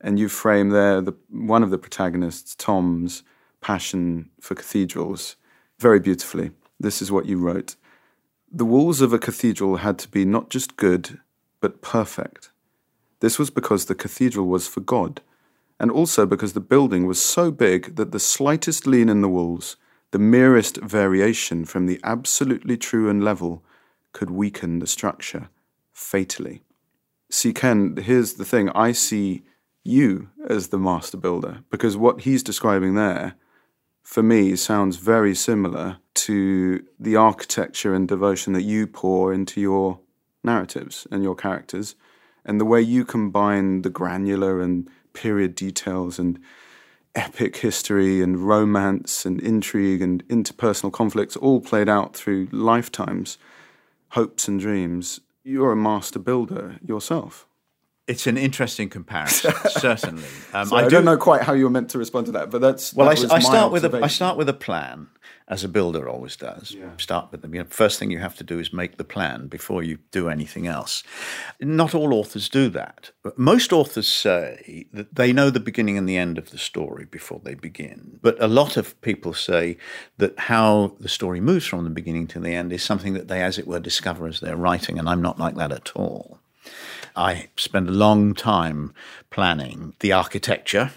[0.00, 3.22] And you frame there the, one of the protagonists, Tom's
[3.62, 5.36] passion for cathedrals,
[5.78, 6.50] very beautifully.
[6.78, 7.76] This is what you wrote
[8.50, 11.20] The walls of a cathedral had to be not just good,
[11.60, 12.50] but perfect.
[13.20, 15.22] This was because the cathedral was for God
[15.82, 19.76] and also because the building was so big that the slightest lean in the walls,
[20.12, 23.64] the merest variation from the absolutely true and level,
[24.12, 25.48] could weaken the structure
[25.90, 26.62] fatally.
[27.30, 29.42] See, Ken, here's the thing I see
[29.82, 33.34] you as the master builder because what he's describing there,
[34.02, 40.00] for me, sounds very similar to the architecture and devotion that you pour into your
[40.44, 41.94] narratives and your characters,
[42.44, 46.38] and the way you combine the granular and period details and
[47.14, 53.38] epic history and romance and intrigue and interpersonal conflicts all played out through lifetimes,
[54.10, 55.20] hopes and dreams.
[55.44, 57.46] You're a master builder yourself.
[58.08, 60.24] It's an interesting comparison, certainly.
[60.52, 62.60] Um, I do, not know quite how you were meant to respond to that, but
[62.60, 63.08] that's well.
[63.08, 65.08] That I, I start with a I start with a plan,
[65.48, 66.72] as a builder always does.
[66.72, 66.96] Yeah.
[66.96, 67.54] Start with them.
[67.54, 70.28] You know, first thing you have to do is make the plan before you do
[70.28, 71.02] anything else.
[71.60, 73.10] Not all authors do that.
[73.22, 77.04] But Most authors say that they know the beginning and the end of the story
[77.04, 78.18] before they begin.
[78.22, 79.76] But a lot of people say
[80.16, 83.42] that how the story moves from the beginning to the end is something that they,
[83.42, 84.98] as it were, discover as they're writing.
[84.98, 86.40] And I'm not like that at all.
[87.16, 88.92] I spend a long time
[89.30, 90.92] planning the architecture.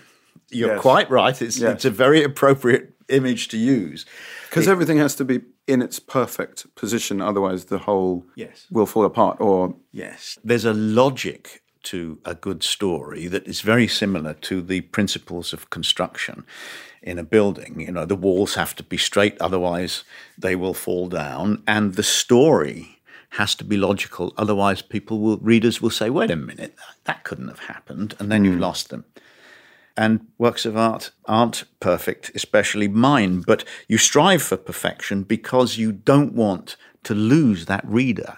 [0.50, 0.82] You're yes.
[0.82, 1.40] quite right.
[1.42, 1.74] It's, yes.
[1.74, 4.06] it's a very appropriate image to use.
[4.50, 8.68] Because everything has to be in its perfect position, otherwise the whole yes.
[8.72, 9.42] will fall apart.
[9.42, 14.82] Or yes, there's a logic to a good story that is very similar to the
[14.82, 16.44] principles of construction
[17.02, 17.80] in a building.
[17.80, 20.04] You know, the walls have to be straight, otherwise
[20.38, 22.95] they will fall down, and the story
[23.38, 24.34] has to be logical.
[24.38, 28.46] Otherwise, people will readers will say, "Wait a minute, that couldn't have happened," and then
[28.46, 28.62] you've hmm.
[28.62, 29.06] lost them.
[29.98, 35.94] And works of art aren't perfect, especially mine, but you strive for perfection because you
[35.94, 38.38] don't want to lose that reader.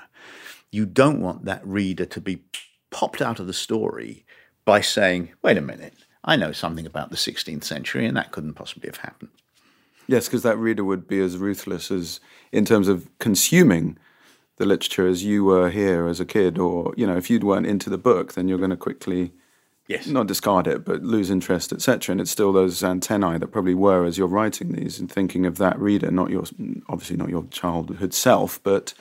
[0.72, 2.44] You don't want that reader to be
[2.92, 4.26] popped out of the story
[4.66, 8.54] by saying, wait a minute, I know something about the 16th century and that couldn't
[8.54, 9.32] possibly have happened.
[10.08, 12.20] Yes, because that reader would be as ruthless as
[12.52, 13.98] in terms of consuming
[14.58, 17.66] the literature as you were here as a kid, or you know, if you weren't
[17.66, 19.32] into the book, then you're going to quickly,
[19.88, 22.12] yes, not discard it, but lose interest, etc.
[22.12, 25.58] And it's still those antennae that probably were as you're writing these and thinking of
[25.58, 26.44] that reader, not your,
[26.90, 28.94] obviously not your childhood self, but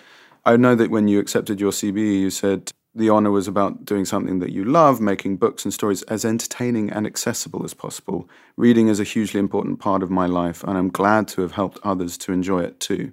[0.45, 4.05] I know that when you accepted your CBE, you said the honor was about doing
[4.05, 8.29] something that you love, making books and stories as entertaining and accessible as possible.
[8.57, 11.79] Reading is a hugely important part of my life, and I'm glad to have helped
[11.83, 13.13] others to enjoy it too.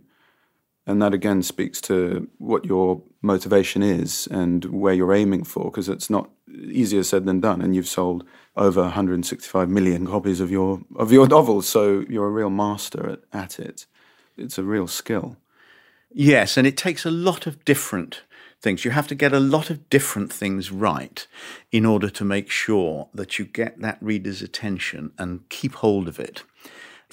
[0.86, 5.88] And that again speaks to what your motivation is and where you're aiming for, because
[5.88, 7.62] it's not easier said than done.
[7.62, 8.26] And you've sold
[8.58, 13.20] over 165 million copies of your of your novels, so you're a real master at,
[13.32, 13.86] at it.
[14.38, 15.38] It's a real skill.
[16.12, 18.22] Yes, and it takes a lot of different
[18.62, 18.86] things.
[18.86, 21.26] You have to get a lot of different things right
[21.72, 26.20] in order to make sure that you get that reader's attention and keep hold of
[26.20, 26.44] it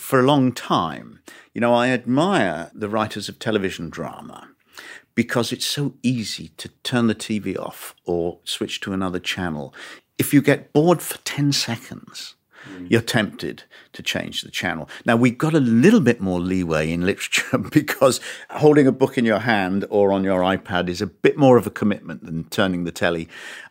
[0.01, 1.21] for a long time.
[1.55, 4.49] You know, I admire the writers of television drama
[5.15, 9.75] because it's so easy to turn the TV off or switch to another channel.
[10.19, 12.35] If you get bored for 10 seconds,
[12.69, 12.91] mm.
[12.91, 14.89] you're tempted to change the channel.
[15.05, 19.25] Now, we've got a little bit more leeway in literature because holding a book in
[19.25, 22.85] your hand or on your iPad is a bit more of a commitment than turning
[22.85, 23.29] the telly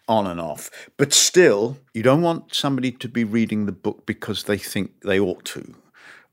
[0.08, 0.70] on and off.
[0.98, 5.20] But still, you don't want somebody to be reading the book because they think they
[5.20, 5.76] ought to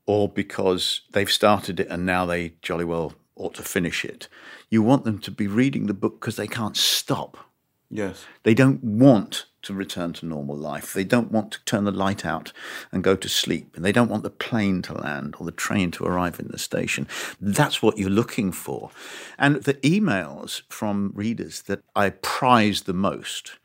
[0.07, 4.27] or because they've started it and now they jolly well ought to finish it.
[4.69, 7.37] You want them to be reading the book because they can't stop.
[7.89, 8.25] Yes.
[8.43, 10.93] They don't want to return to normal life.
[10.93, 12.51] They don't want to turn the light out
[12.91, 13.75] and go to sleep.
[13.75, 16.57] And they don't want the plane to land or the train to arrive in the
[16.57, 17.07] station.
[17.39, 18.91] That's what you're looking for.
[19.37, 23.57] And the emails from readers that I prize the most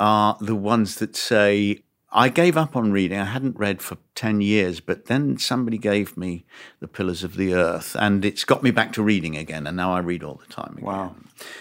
[0.00, 3.18] are the ones that say, I gave up on reading.
[3.18, 6.46] I hadn't read for 10 years, but then somebody gave me
[6.80, 9.92] The Pillars of the Earth, and it's got me back to reading again, and now
[9.92, 10.86] I read all the time again.
[10.86, 11.16] Wow.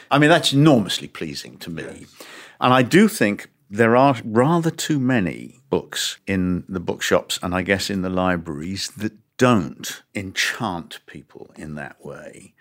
[0.10, 1.83] I mean, that's enormously pleasing to me.
[1.83, 2.23] Yes.
[2.62, 7.62] And I do think there are rather too many books in the bookshops and I
[7.62, 12.53] guess in the libraries that don't enchant people in that way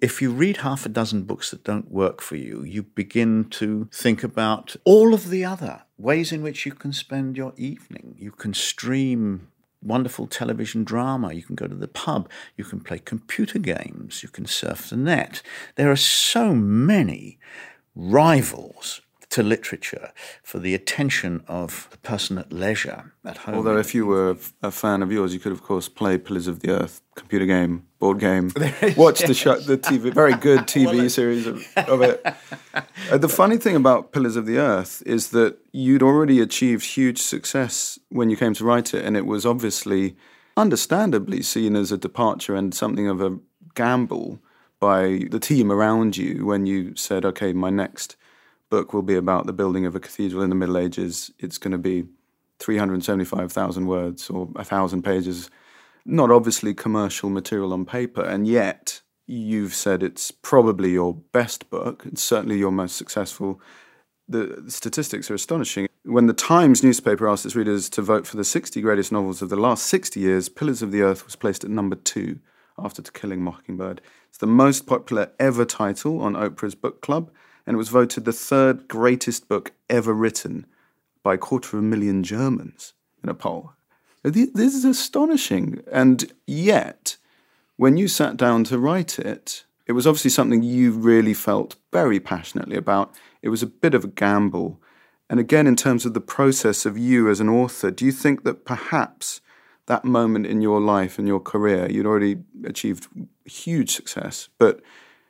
[0.00, 3.88] if you read half a dozen books that don't work for you, you begin to
[3.92, 8.14] think about all of the other ways in which you can spend your evening.
[8.18, 9.48] You can stream
[9.82, 14.28] wonderful television drama, you can go to the pub, you can play computer games, you
[14.28, 15.42] can surf the net.
[15.76, 17.38] There are so many
[17.94, 20.12] rivals to literature
[20.42, 23.56] for the attention of the person at leisure at home.
[23.56, 26.60] Although, if you were a fan of yours, you could, of course, play Pillars of
[26.60, 28.52] the Earth computer game, board game,
[28.96, 32.24] watch the show, the TV, very good TV series of, of it.
[33.10, 37.22] Uh, the funny thing about Pillars of the Earth is that you'd already achieved huge
[37.22, 40.14] success when you came to write it, and it was obviously,
[40.58, 43.38] understandably, seen as a departure and something of a
[43.74, 44.40] gamble
[44.78, 48.16] by the team around you when you said, okay, my next
[48.70, 51.30] book will be about the building of a cathedral in the Middle Ages.
[51.38, 52.04] It's going to be
[52.58, 55.50] 375,000 words or 1,000 pages.
[56.04, 62.04] Not obviously commercial material on paper, and yet you've said it's probably your best book.
[62.06, 63.60] It's certainly your most successful.
[64.28, 65.88] The statistics are astonishing.
[66.04, 69.48] When the Times newspaper asked its readers to vote for the 60 greatest novels of
[69.48, 72.38] the last 60 years, Pillars of the Earth was placed at number two
[72.78, 74.00] after To Kill a Mockingbird.
[74.28, 77.30] It's the most popular ever title on Oprah's book club,
[77.66, 80.66] and it was voted the third greatest book ever written
[81.22, 83.72] by a quarter of a million Germans in a poll.
[84.22, 85.82] This is astonishing.
[85.90, 87.16] And yet,
[87.76, 92.18] when you sat down to write it, it was obviously something you really felt very
[92.18, 93.14] passionately about.
[93.42, 94.80] It was a bit of a gamble.
[95.30, 98.44] And again, in terms of the process of you as an author, do you think
[98.44, 99.40] that perhaps
[99.86, 103.06] that moment in your life and your career, you'd already achieved
[103.44, 104.80] huge success, but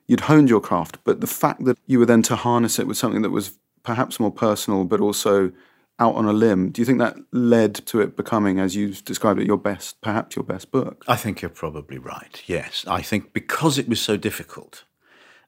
[0.06, 0.98] you'd honed your craft.
[1.04, 3.52] But the fact that you were then to harness it with something that was
[3.82, 5.52] perhaps more personal, but also
[5.98, 9.40] out on a limb, do you think that led to it becoming, as you've described
[9.40, 11.04] it, your best, perhaps your best book?
[11.08, 12.42] I think you're probably right.
[12.46, 12.84] Yes.
[12.86, 14.84] I think because it was so difficult,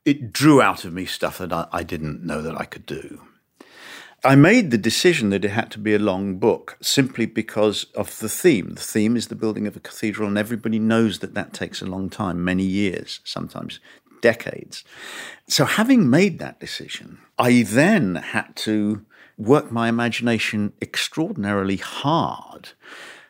[0.05, 3.23] it drew out of me stuff that I, I didn't know that I could do.
[4.25, 8.19] I made the decision that it had to be a long book simply because of
[8.19, 8.71] the theme.
[8.71, 11.87] The theme is the building of a cathedral, and everybody knows that that takes a
[11.87, 13.79] long time, many years, sometimes
[14.21, 14.85] decades.
[15.49, 19.05] So, having made that decision, I then had to
[19.37, 22.71] work my imagination extraordinarily hard.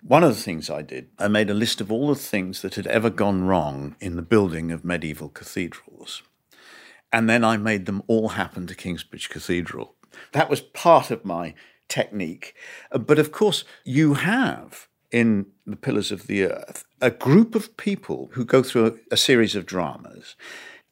[0.03, 2.77] One of the things I did, I made a list of all the things that
[2.77, 6.23] had ever gone wrong in the building of medieval cathedrals.
[7.13, 9.95] And then I made them all happen to Kingsbridge Cathedral
[10.33, 11.55] that was part of my
[11.89, 12.55] technique.
[12.93, 17.77] Uh, but of course, you have in the Pillars of the Earth a group of
[17.77, 20.37] people who go through a, a series of dramas.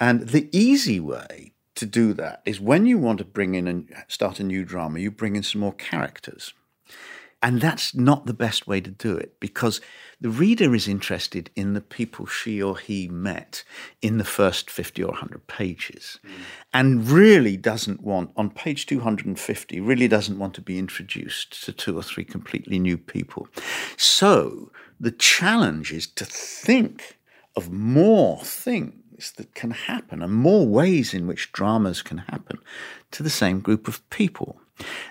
[0.01, 3.95] And the easy way to do that is when you want to bring in and
[4.09, 6.53] start a new drama, you bring in some more characters.
[7.43, 9.81] And that's not the best way to do it because
[10.21, 13.63] the reader is interested in the people she or he met
[14.01, 16.31] in the first 50 or 100 pages mm.
[16.73, 21.97] and really doesn't want, on page 250, really doesn't want to be introduced to two
[21.97, 23.47] or three completely new people.
[23.99, 27.19] So the challenge is to think
[27.55, 28.95] of more things
[29.37, 32.59] that can happen and more ways in which dramas can happen
[33.11, 34.61] to the same group of people.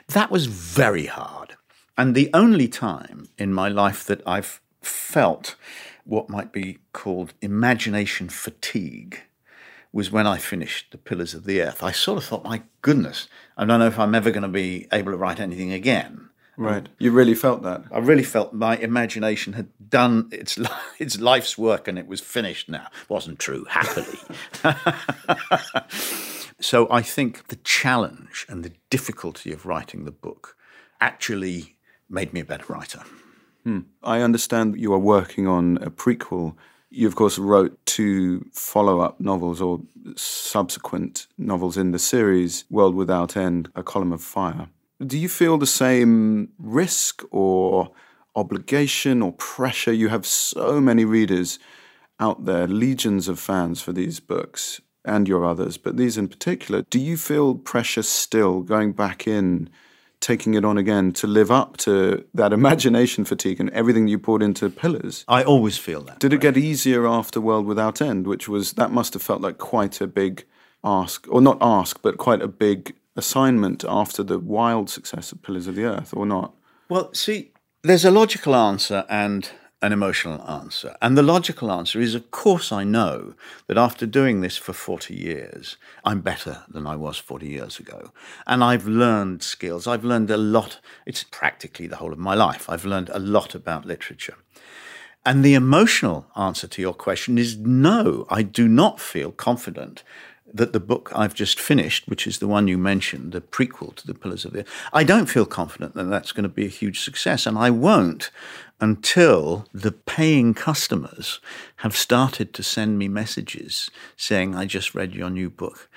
[0.08, 1.56] That was very hard.
[1.98, 5.56] And the only time in my life that I've felt
[6.04, 9.22] what might be called imagination fatigue
[9.92, 11.82] was when I finished The Pillars of the Earth.
[11.82, 13.28] I sort of thought, my goodness,
[13.58, 16.30] I don't know if I'm ever going to be able to write anything again.
[16.58, 16.88] Right.
[17.00, 17.84] You really felt that?
[17.92, 20.58] I really felt my imagination had done its
[21.00, 22.88] its life's work and it was finished now.
[23.10, 24.20] Wasn't true, happily.
[26.60, 30.56] so I think the challenge and the difficulty of writing the book
[31.02, 31.76] actually
[32.10, 33.04] made me a better writer.
[33.64, 33.80] Hmm.
[34.04, 36.56] I understand that you are working on a prequel.
[36.92, 39.82] You, of course, wrote two follow up novels or
[40.16, 44.70] subsequent novels in the series World Without End, A Column of Fire.
[45.04, 47.92] Do you feel the same risk or
[48.36, 49.94] obligation or pressure?
[49.94, 51.60] You have so many readers
[52.20, 56.84] out there, legions of fans for these books and your others, but these in particular.
[56.90, 59.70] Do you feel pressure still going back in
[60.26, 64.42] taking it on again to live up to that imagination fatigue and everything you poured
[64.42, 65.24] into Pillars.
[65.28, 66.20] I always feel that.
[66.20, 69.60] Did it get easier after World Without End, which was that must have felt like
[69.60, 70.46] quite a big
[70.84, 75.68] ask, or not ask, but quite a big assignment after the wild success of Pillars
[75.68, 76.54] of the Earth, or not?
[76.90, 77.52] Well, see,
[77.84, 79.50] there's a logical answer and
[79.82, 80.96] an emotional answer.
[81.02, 83.36] And the logical answer is, of course, I know
[83.68, 88.12] that after doing this for 40 years, I'm better than I was 40 years ago.
[88.48, 89.86] And I've learned skills.
[89.86, 90.80] I've learned a lot.
[91.06, 92.70] It's practically the whole of my life.
[92.70, 94.38] I've learned a lot about literature.
[95.24, 100.04] And the emotional answer to your question is no, I do not feel confident
[100.56, 104.08] that the book I've just finished, which is the one you mentioned, the prequel to
[104.08, 106.70] The Pillars of the Earth, I don't feel confident that that's going to be a
[106.70, 107.46] huge success.
[107.46, 108.32] And I won't
[108.80, 111.40] until the paying customers
[111.78, 115.90] have started to send me messages saying, I just read your new book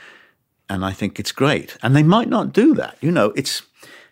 [0.68, 1.76] and I think it's great.
[1.82, 2.96] And they might not do that.
[3.00, 3.62] You know, it's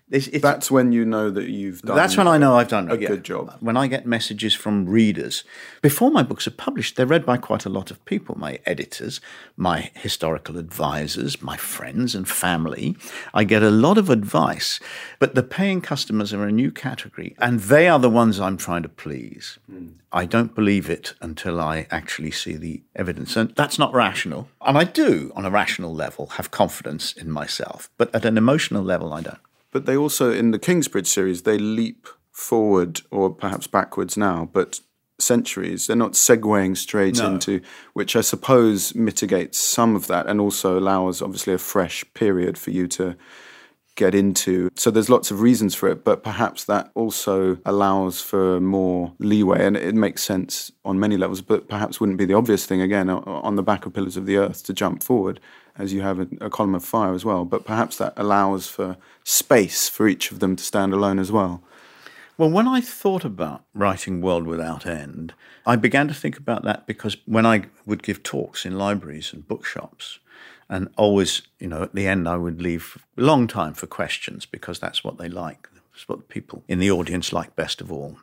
[0.09, 1.96] it's, it's, that's when you know that you've done.
[1.96, 3.09] That's when I know I've done a yeah.
[3.09, 3.57] good job.
[3.59, 5.42] When I get messages from readers
[5.82, 9.20] before my books are published, they're read by quite a lot of people: my editors,
[9.57, 12.96] my historical advisors, my friends and family.
[13.34, 14.78] I get a lot of advice,
[15.18, 18.84] but the paying customers are a new category, and they are the ones I'm trying
[18.84, 19.59] to please.
[19.70, 19.94] Mm.
[20.12, 24.48] I don't believe it until I actually see the evidence, and that's not rational.
[24.61, 28.84] And I do, on a rational level, have confidence in myself, but at an emotional
[28.84, 29.38] level, I don't.
[29.77, 34.81] But they also, in the Kingsbridge series, they leap forward or perhaps backwards now, but
[35.18, 35.87] centuries.
[35.87, 37.33] They're not segueing straight No.
[37.33, 37.61] into,
[37.93, 42.70] which I suppose mitigates some of that and also allows obviously a fresh period for
[42.70, 43.16] you to
[43.97, 44.70] get into.
[44.77, 49.66] So there's lots of reasons for it, but perhaps that also allows for more leeway
[49.66, 53.11] and it makes sense on many levels, but perhaps wouldn't be the obvious thing again
[53.11, 55.39] on the back of Pillars of the Earth to jump forward
[55.79, 57.45] as you have a, a column of fire as well.
[57.45, 61.62] But perhaps that allows for space for each of them to stand alone as well.
[62.39, 65.33] Well, when I thought about writing World Without End,
[65.64, 69.49] I began to think about that because when I would give talks in libraries and
[69.49, 70.18] bookshops,
[70.68, 74.47] and always, you know, at the end, I would leave a long time for questions
[74.47, 75.68] because that's what they like.
[76.07, 78.18] What the people in the audience like best of all.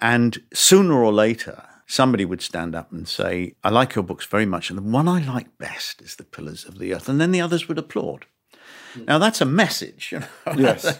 [0.00, 4.46] And sooner or later, somebody would stand up and say, I like your books very
[4.46, 4.70] much.
[4.70, 7.08] And the one I like best is The Pillars of the Earth.
[7.08, 8.26] And then the others would applaud.
[8.94, 9.04] Hmm.
[9.04, 10.12] Now, that's a message.
[10.12, 10.26] You know?
[10.56, 10.98] Yes.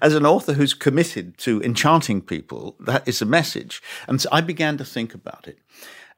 [0.00, 3.82] As an author who's committed to enchanting people, that is a message.
[4.06, 5.58] And so I began to think about it.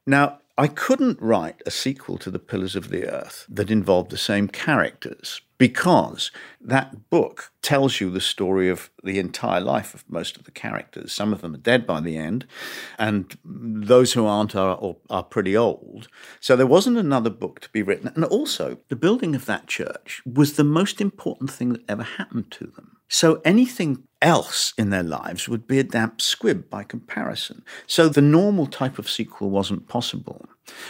[0.07, 4.18] Now, I couldn't write a sequel to The Pillars of the Earth that involved the
[4.18, 10.39] same characters because that book tells you the story of the entire life of most
[10.39, 11.13] of the characters.
[11.13, 12.47] Some of them are dead by the end,
[12.99, 16.09] and those who aren't are, are pretty old.
[16.41, 18.11] So there wasn't another book to be written.
[18.15, 22.51] And also, the building of that church was the most important thing that ever happened
[22.53, 22.97] to them.
[23.11, 27.65] So anything else in their lives would be a damp squib by comparison.
[27.87, 30.47] So the normal type of sequel wasn't possible.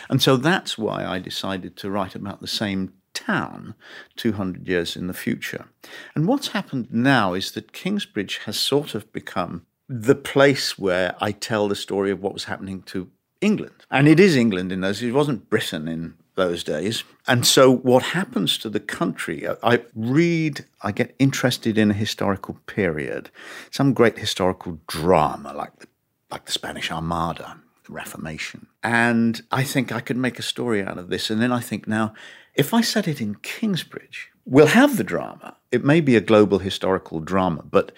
[0.09, 3.75] And so that's why I decided to write about the same town
[4.17, 5.67] 200 years in the future.
[6.15, 11.33] And what's happened now is that Kingsbridge has sort of become the place where I
[11.33, 13.87] tell the story of what was happening to England.
[13.91, 17.05] And it is England in those, it wasn't Britain in those days.
[17.27, 21.95] And so what happens to the country, uh, I read, I get interested in a
[21.95, 23.31] historical period,
[23.71, 25.87] some great historical drama like the,
[26.31, 28.69] like the Spanish Armada, the Reformation.
[28.83, 31.31] And I think I could make a story out of this.
[31.31, 32.15] And then I think now,
[32.55, 35.57] if I set it in Kingsbridge, we'll have the drama.
[35.70, 37.92] It may be a global historical drama, but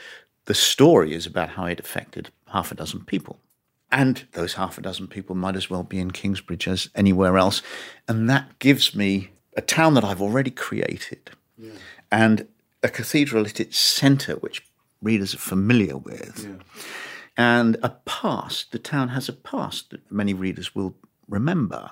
[0.44, 3.38] the story is about how it affected half a dozen people.
[3.90, 7.62] And those half a dozen people might as well be in Kingsbridge as anywhere else.
[8.08, 11.30] And that gives me a town that I've already created
[12.10, 12.48] and
[12.82, 14.64] a cathedral at its centre, which
[15.02, 16.48] readers are familiar with,
[17.36, 18.72] and a past.
[18.72, 20.94] The town has a past that many readers will
[21.28, 21.90] remember.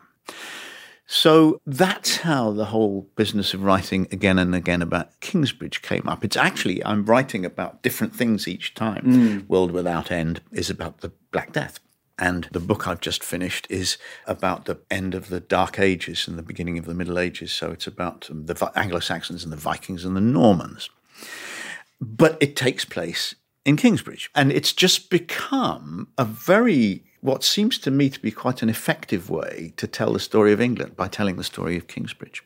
[1.12, 6.24] So that's how the whole business of writing again and again about Kingsbridge came up.
[6.24, 9.44] It's actually, I'm writing about different things each time.
[9.48, 11.80] World Without End is about the Black Death.
[12.16, 13.98] And the book I've just finished is
[14.28, 17.50] about the end of the Dark Ages and the beginning of the Middle Ages.
[17.50, 20.90] So it's about um, the Anglo Saxons and the Vikings and the Normans.
[22.00, 23.34] But it takes place
[23.64, 24.30] in Kingsbridge.
[24.36, 29.28] And it's just become a very, what seems to me to be quite an effective
[29.30, 32.42] way to tell the story of England by telling the story of Kingsbridge.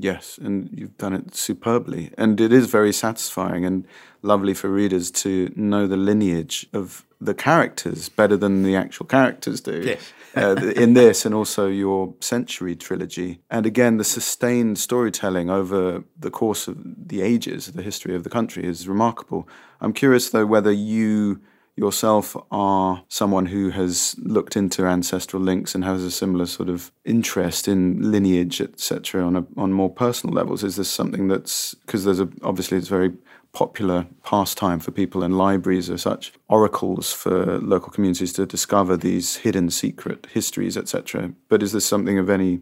[0.00, 2.12] Yes, and you've done it superbly.
[2.16, 3.84] And it is very satisfying and
[4.22, 9.60] lovely for readers to know the lineage of the characters better than the actual characters
[9.60, 9.82] do.
[9.84, 10.12] Yes.
[10.36, 13.40] uh, in this and also your Century trilogy.
[13.50, 16.76] And again, the sustained storytelling over the course of
[17.08, 19.48] the ages, of the history of the country is remarkable.
[19.80, 21.40] I'm curious, though, whether you
[21.78, 26.90] yourself are someone who has looked into ancestral links and has a similar sort of
[27.04, 30.64] interest in lineage, etc., on a, on more personal levels.
[30.64, 33.12] Is this something that's because there's a obviously it's very
[33.52, 39.36] popular pastime for people in libraries or such oracles for local communities to discover these
[39.36, 41.32] hidden secret histories, etc.
[41.48, 42.60] But is this something of any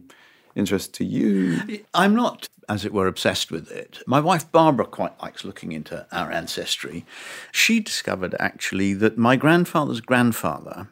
[0.55, 1.83] interest to you?
[1.93, 3.99] I'm not, as it were, obsessed with it.
[4.05, 7.05] My wife Barbara quite likes looking into our ancestry.
[7.51, 10.89] She discovered actually that my grandfather's grandfather,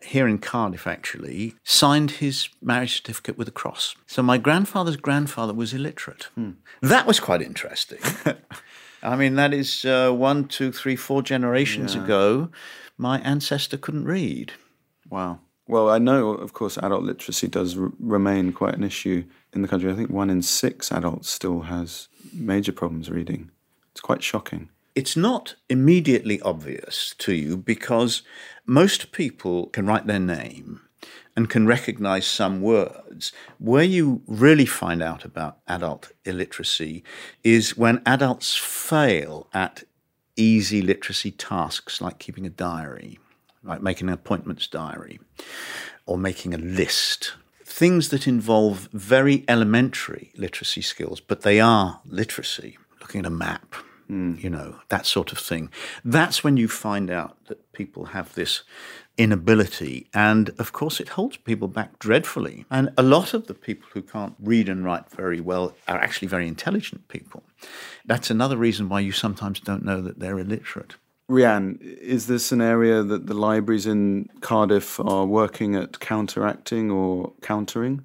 [0.00, 3.94] here in Cardiff actually, signed his marriage certificate with a cross.
[4.06, 6.28] So my grandfather's grandfather was illiterate.
[6.80, 8.00] That was quite interesting.
[9.04, 12.50] I mean, that is uh, one, two, three, four generations ago.
[12.96, 14.52] My ancestor couldn't read.
[15.10, 15.40] Wow.
[15.66, 19.68] Well, I know, of course, adult literacy does r- remain quite an issue in the
[19.68, 19.90] country.
[19.90, 23.50] I think one in six adults still has major problems reading.
[23.90, 24.70] It's quite shocking.
[24.94, 28.22] It's not immediately obvious to you because
[28.66, 30.82] most people can write their name
[31.34, 33.32] and can recognize some words.
[33.58, 37.02] Where you really find out about adult illiteracy
[37.42, 39.84] is when adults fail at
[40.36, 43.18] easy literacy tasks like keeping a diary,
[43.62, 45.20] like making an appointments diary,
[46.06, 47.34] or making a list.
[47.72, 52.76] Things that involve very elementary literacy skills, but they are literacy.
[53.00, 53.74] Looking at a map,
[54.08, 54.34] hmm.
[54.38, 55.70] you know, that sort of thing.
[56.04, 58.62] That's when you find out that people have this
[59.16, 60.10] inability.
[60.12, 62.66] And of course, it holds people back dreadfully.
[62.70, 66.28] And a lot of the people who can't read and write very well are actually
[66.28, 67.42] very intelligent people.
[68.04, 70.96] That's another reason why you sometimes don't know that they're illiterate.
[71.30, 77.32] Rhiann, is this an area that the libraries in Cardiff are working at counteracting or
[77.40, 78.04] countering?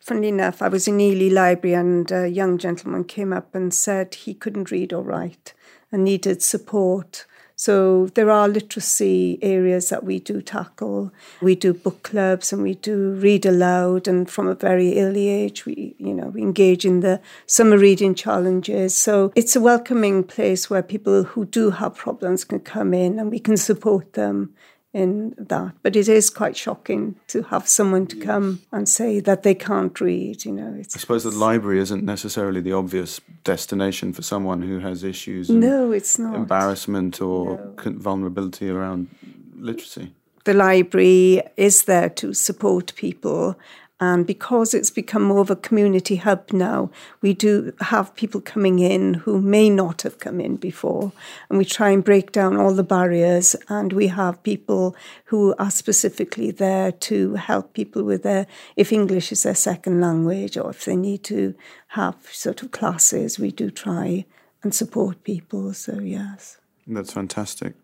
[0.00, 4.14] Funnily enough, I was in Ely Library and a young gentleman came up and said
[4.14, 5.52] he couldn't read or write
[5.92, 7.26] and needed support.
[7.60, 11.12] So there are literacy areas that we do tackle.
[11.42, 15.66] We do book clubs and we do read aloud and from a very early age
[15.66, 18.96] we you know we engage in the summer reading challenges.
[18.96, 23.30] So it's a welcoming place where people who do have problems can come in and
[23.30, 24.54] we can support them
[24.92, 25.74] in that.
[25.82, 30.00] But it is quite shocking to have someone to come and say that they can't
[30.00, 30.44] read.
[30.44, 34.80] You know, it's, I suppose the library isn't necessarily the obvious destination for someone who
[34.80, 35.48] has issues.
[35.48, 37.92] No, it's not embarrassment or no.
[37.92, 39.08] vulnerability around
[39.56, 40.12] literacy.
[40.44, 43.56] The library is there to support people
[44.00, 46.90] and because it's become more of a community hub now,
[47.20, 51.12] we do have people coming in who may not have come in before.
[51.50, 53.54] And we try and break down all the barriers.
[53.68, 54.96] And we have people
[55.26, 60.56] who are specifically there to help people with their, if English is their second language
[60.56, 61.54] or if they need to
[61.88, 64.24] have sort of classes, we do try
[64.62, 65.74] and support people.
[65.74, 66.56] So, yes.
[66.86, 67.74] That's fantastic.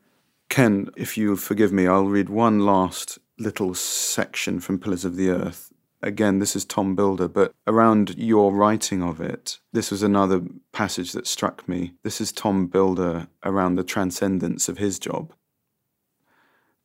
[0.48, 5.28] Ken, if you'll forgive me, I'll read one last little section from Pillars of the
[5.28, 5.72] Earth
[6.06, 10.40] again, this is Tom Builder, but around your writing of it, this was another
[10.72, 11.94] passage that struck me.
[12.04, 15.34] This is Tom Builder around the transcendence of his job.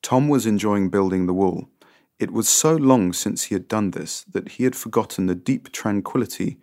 [0.02, 1.70] Tom was enjoying building the wall.
[2.18, 5.72] It was so long since he had done this that he had forgotten the deep
[5.72, 6.58] tranquillity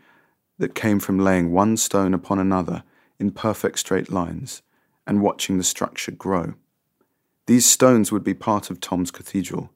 [0.58, 2.82] that came from laying one stone upon another
[3.20, 4.62] in perfect straight lines
[5.06, 6.54] and watching the structure grow.
[7.46, 9.70] These stones would be part of Tom's cathedral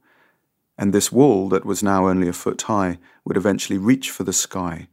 [0.82, 4.32] and this wall that was now only a foot high would eventually reach for the
[4.32, 4.88] sky.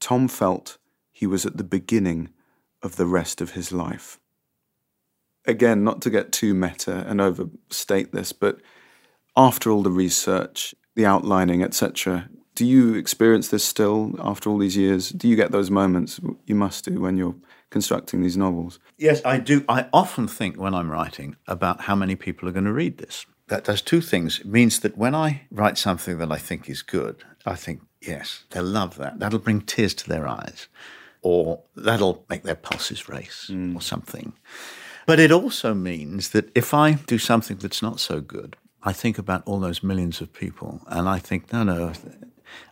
[0.00, 0.78] Tom felt
[1.12, 2.30] he was at the beginning
[2.82, 4.18] of the rest of his life.
[5.46, 8.62] Again, not to get too meta and overstate this, but
[9.36, 14.78] after all the research, the outlining, etc., do you experience this still after all these
[14.78, 15.10] years?
[15.10, 17.36] Do you get those moments you must do when you're
[17.68, 18.78] constructing these novels?
[18.96, 19.66] Yes, I do.
[19.68, 23.26] I often think when I'm writing about how many people are going to read this
[23.50, 24.40] that does two things.
[24.40, 28.44] It means that when I write something that I think is good, I think, yes,
[28.50, 29.18] they'll love that.
[29.18, 30.68] That'll bring tears to their eyes,
[31.20, 33.76] or that'll make their pulses race, mm.
[33.76, 34.32] or something.
[35.06, 39.18] But it also means that if I do something that's not so good, I think
[39.18, 41.92] about all those millions of people, and I think, no, no,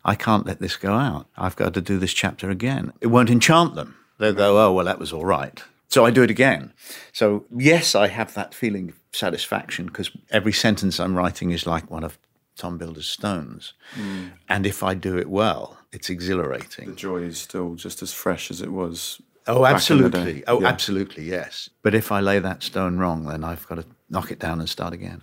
[0.04, 1.26] I can't let this go out.
[1.36, 2.92] I've got to do this chapter again.
[3.00, 3.96] It won't enchant them.
[4.18, 5.62] They'll go, oh, well, that was all right.
[5.89, 6.72] So I do it again.
[7.12, 11.91] So, yes, I have that feeling of satisfaction because every sentence I'm writing is like
[11.91, 12.18] one of
[12.57, 13.72] Tom Builder's stones.
[13.95, 14.32] Mm.
[14.49, 16.91] And if I do it well, it's exhilarating.
[16.91, 19.22] The joy is still just as fresh as it was.
[19.47, 20.45] Oh, absolutely.
[20.47, 20.68] Oh, yeah.
[20.68, 21.70] absolutely, yes.
[21.82, 24.68] But if I lay that stone wrong, then I've got to knock it down and
[24.68, 25.22] start again.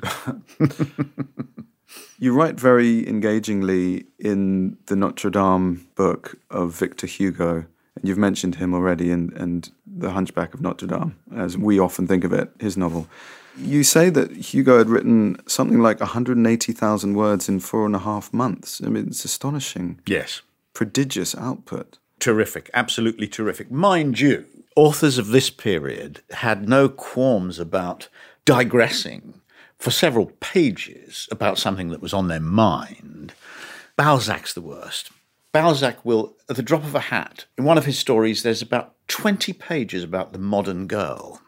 [2.18, 7.66] you write very engagingly in the Notre Dame book of Victor Hugo
[8.03, 12.23] you've mentioned him already in, and The Hunchback of Notre Dame, as we often think
[12.23, 13.07] of it, his novel.
[13.57, 18.33] You say that Hugo had written something like 180,000 words in four and a half
[18.33, 18.81] months.
[18.83, 20.01] I mean, it's astonishing.
[20.05, 20.41] Yes.
[20.73, 21.97] Prodigious output.
[22.19, 23.71] Terrific, absolutely terrific.
[23.71, 28.09] Mind you, authors of this period had no qualms about
[28.43, 29.41] digressing
[29.77, 33.33] for several pages about something that was on their mind.
[33.97, 35.11] Balzac's the worst.
[35.55, 38.93] Balzac will, at the drop of a hat, in one of his stories, there's about
[39.07, 41.41] 20 pages about the modern girl.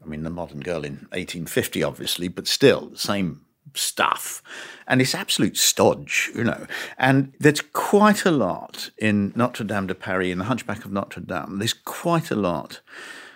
[0.00, 3.40] I mean, the modern girl in 1850, obviously, but still the same
[3.74, 4.44] stuff.
[4.86, 6.68] And it's absolute stodge, you know.
[6.98, 11.18] And there's quite a lot in Notre Dame de Paris, in The Hunchback of Notre
[11.18, 12.78] Dame, there's quite a lot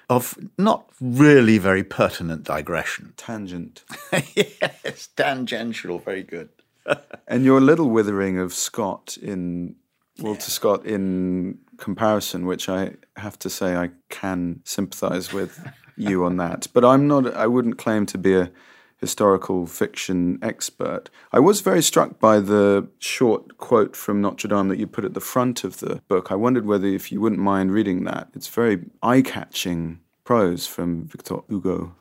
[0.09, 3.13] of not really very pertinent digression.
[3.17, 3.83] Tangent.
[4.37, 6.51] yes, tangential, very good.
[7.27, 9.75] and your little withering of Scott in
[10.21, 16.37] Walter Scott in comparison, which I have to say I can sympathise with you on
[16.39, 16.69] that.
[16.73, 17.35] But I'm not.
[17.35, 18.51] I wouldn't claim to be a
[18.99, 21.11] historical fiction expert.
[21.33, 25.13] I was very struck by the short quote from Notre Dame that you put at
[25.15, 26.33] the front of the book.
[26.33, 28.29] I wondered whether if you wouldn't mind reading that.
[28.35, 31.95] It's very eye-catching prose from Victor Hugo.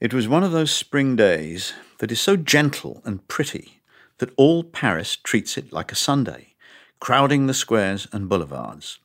[0.00, 3.80] It was one of those spring days that is so gentle and pretty
[4.18, 6.54] that all Paris treats it like a Sunday,
[7.00, 8.98] crowding the squares and boulevards.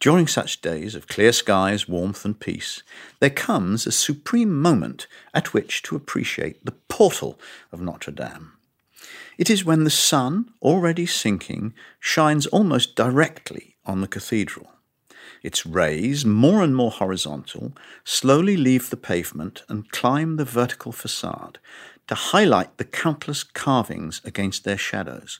[0.00, 2.82] During such days of clear skies, warmth, and peace,
[3.20, 7.38] there comes a supreme moment at which to appreciate the portal
[7.70, 8.52] of Notre Dame.
[9.36, 14.72] It is when the sun, already sinking, shines almost directly on the cathedral.
[15.42, 17.72] Its rays, more and more horizontal,
[18.04, 21.58] slowly leave the pavement and climb the vertical facade
[22.10, 25.38] to highlight the countless carvings against their shadows,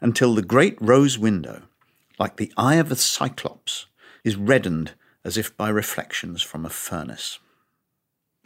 [0.00, 1.60] until the great rose window,
[2.18, 3.84] like the eye of a cyclops,
[4.24, 4.94] is reddened
[5.24, 7.38] as if by reflections from a furnace.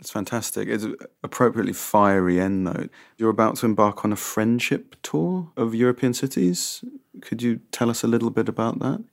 [0.00, 0.66] It's fantastic.
[0.66, 2.90] It's an appropriately fiery end note.
[3.16, 6.84] You're about to embark on a friendship tour of European cities.
[7.20, 9.04] Could you tell us a little bit about that?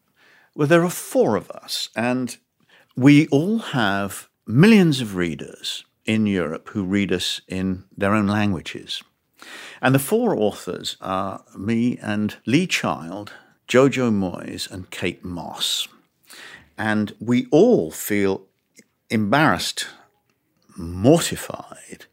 [0.55, 2.35] Well, there are four of us, and
[2.95, 9.03] we all have millions of readers in Europe who read us in their own languages.
[9.81, 13.33] And the four authors are me and Lee Child,
[13.67, 15.87] Jojo Moyes, and Kate Mosse.
[16.77, 18.45] And we all feel
[19.09, 19.87] embarrassed,
[20.75, 22.05] mortified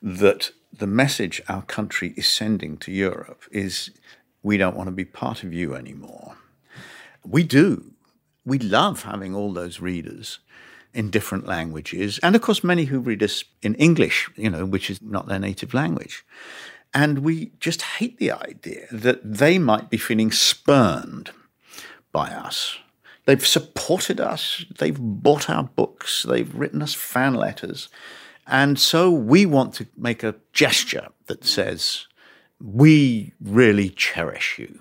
[0.00, 3.90] that the message our country is sending to Europe is
[4.42, 6.36] we don't want to be part of you anymore.
[7.24, 7.92] We do.
[8.44, 10.40] We love having all those readers
[10.94, 14.90] in different languages, and of course, many who read us in English, you know, which
[14.90, 16.24] is not their native language.
[16.94, 21.30] And we just hate the idea that they might be feeling spurned
[22.12, 22.78] by us
[23.24, 27.88] They've supported us, they've bought our books, they've written us fan letters.
[28.46, 32.06] And so we want to make a gesture that says,
[32.60, 34.80] we really cherish you.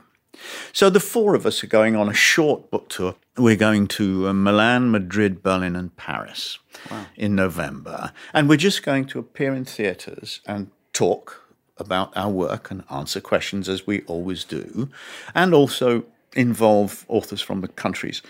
[0.74, 3.16] So the four of us are going on a short book tour.
[3.38, 6.60] We're going to uh, Milan, Madrid, Berlin, and Paris
[6.90, 7.06] wow.
[7.16, 8.12] in November.
[8.34, 11.42] And we're just going to appear in theatres and talk
[11.78, 14.90] about our work and answer questions as we always do,
[15.34, 16.04] and also
[16.36, 18.22] involve authors from the countries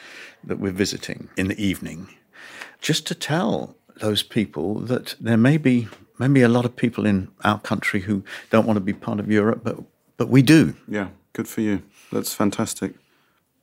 [0.43, 2.07] that we're visiting in the evening,
[2.79, 5.87] just to tell those people that there may be
[6.17, 9.29] maybe a lot of people in our country who don't want to be part of
[9.29, 9.77] Europe, but
[10.17, 10.75] but we do.
[10.87, 11.81] Yeah, good for you.
[12.11, 12.93] That's fantastic.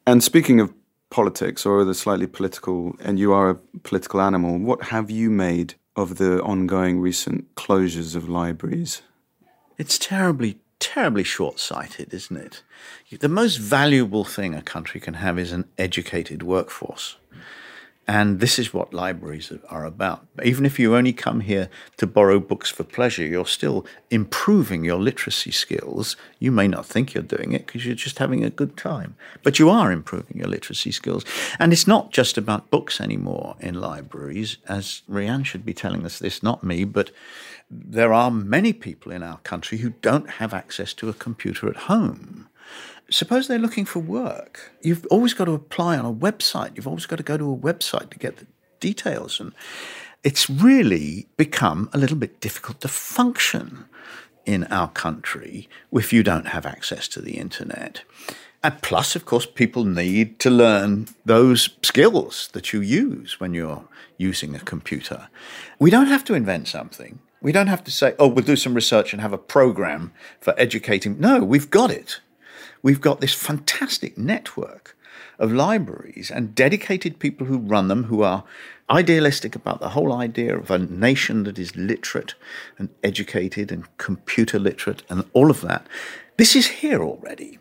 [0.07, 0.73] And speaking of
[1.11, 5.75] politics or the slightly political, and you are a political animal, what have you made
[5.97, 9.03] of the ongoing recent closures of libraries?
[9.79, 12.63] It's terribly terribly short sighted, isn't it?
[13.19, 17.17] The most valuable thing a country can have is an educated workforce.
[18.11, 20.27] And this is what libraries are about.
[20.43, 24.99] Even if you only come here to borrow books for pleasure, you're still improving your
[24.99, 26.17] literacy skills.
[26.39, 29.59] You may not think you're doing it because you're just having a good time, but
[29.59, 31.23] you are improving your literacy skills.
[31.59, 36.19] And it's not just about books anymore in libraries, as Rhiann should be telling us
[36.19, 37.11] this, not me, but
[37.71, 41.77] there are many people in our country who don't have access to a computer at
[41.77, 42.48] home.
[43.11, 44.73] Suppose they're looking for work.
[44.83, 46.77] You've always got to apply on a website.
[46.77, 48.47] You've always got to go to a website to get the
[48.81, 49.41] details.
[49.41, 49.53] And
[50.23, 53.87] it's really become a little bit difficult to function
[54.45, 58.03] in our country if you don't have access to the internet.
[58.63, 63.85] And plus, of course, people need to learn those skills that you use when you're
[64.17, 65.29] using a computer.
[65.79, 67.21] We don't have to invent something.
[67.41, 70.55] We don't have to say, oh, we'll do some research and have a program for
[70.59, 71.21] educating.
[71.21, 72.21] No, we've got it.
[72.89, 74.97] We've got this fantastic network
[75.39, 78.45] of libraries and dedicated people who run them who are
[78.89, 82.35] idealistic about the whole idea of a nation that is literate
[82.79, 85.87] and educated and computer literate and all of that.
[86.39, 87.59] This is here already.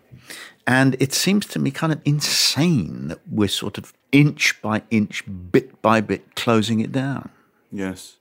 [0.66, 5.26] And it seems to me kind of insane that we're sort of inch by inch,
[5.52, 7.32] bit by bit closing it down.
[7.70, 8.16] Yes.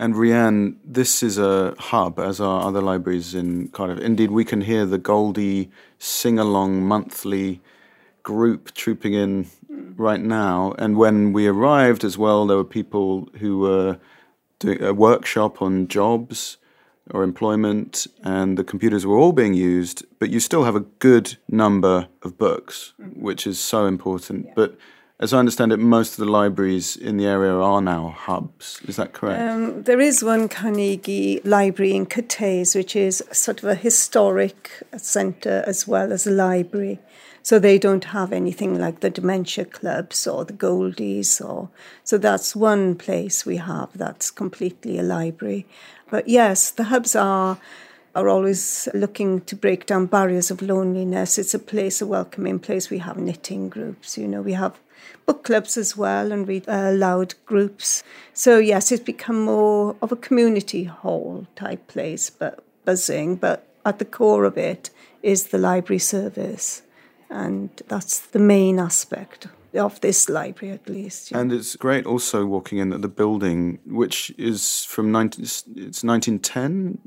[0.00, 3.98] And Rhiann, this is a hub, as are other libraries in Cardiff.
[3.98, 7.60] Indeed, we can hear the Goldie sing along monthly
[8.22, 9.48] group trooping in
[9.96, 10.72] right now.
[10.78, 13.98] And when we arrived as well, there were people who were
[14.60, 16.58] doing a workshop on jobs
[17.10, 20.04] or employment, and the computers were all being used.
[20.20, 24.46] But you still have a good number of books, which is so important.
[24.46, 24.52] Yeah.
[24.54, 24.78] But
[25.20, 28.80] as I understand it, most of the libraries in the area are now hubs.
[28.86, 29.40] Is that correct?
[29.40, 35.64] Um, there is one Carnegie library in Cathays, which is sort of a historic centre
[35.66, 37.00] as well as a library.
[37.42, 41.70] So they don't have anything like the dementia clubs or the Goldies, or
[42.04, 45.66] so that's one place we have that's completely a library.
[46.10, 47.58] But yes, the hubs are
[48.14, 51.38] are always looking to break down barriers of loneliness.
[51.38, 52.90] It's a place, a welcoming place.
[52.90, 54.78] We have knitting groups, you know, we have
[55.26, 58.02] book clubs as well and read uh, loud groups.
[58.32, 63.36] So yes, it's become more of a community hall type place, but buzzing.
[63.36, 64.90] But at the core of it
[65.22, 66.82] is the library service,
[67.30, 71.32] and that's the main aspect of this library at least.
[71.32, 76.98] And it's great also walking in at the building, which is from 19, it's 1910.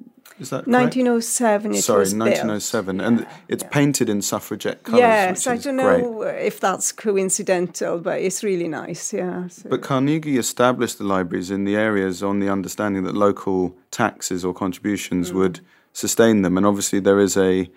[0.42, 0.96] Is that correct?
[0.96, 2.20] 1907 Sorry, was built.
[2.30, 5.00] 1907, and it's painted in suffragette colours.
[5.00, 6.02] Yes, I don't great.
[6.02, 9.14] know if that's coincidental, but it's really nice.
[9.14, 9.48] Yeah.
[9.48, 14.44] so- But Carnegie established the libraries in the areas on the understanding that local taxes
[14.44, 15.36] or contributions Mm.
[15.36, 15.60] would
[15.94, 16.58] sustain them.
[16.58, 17.70] And obviously, there is a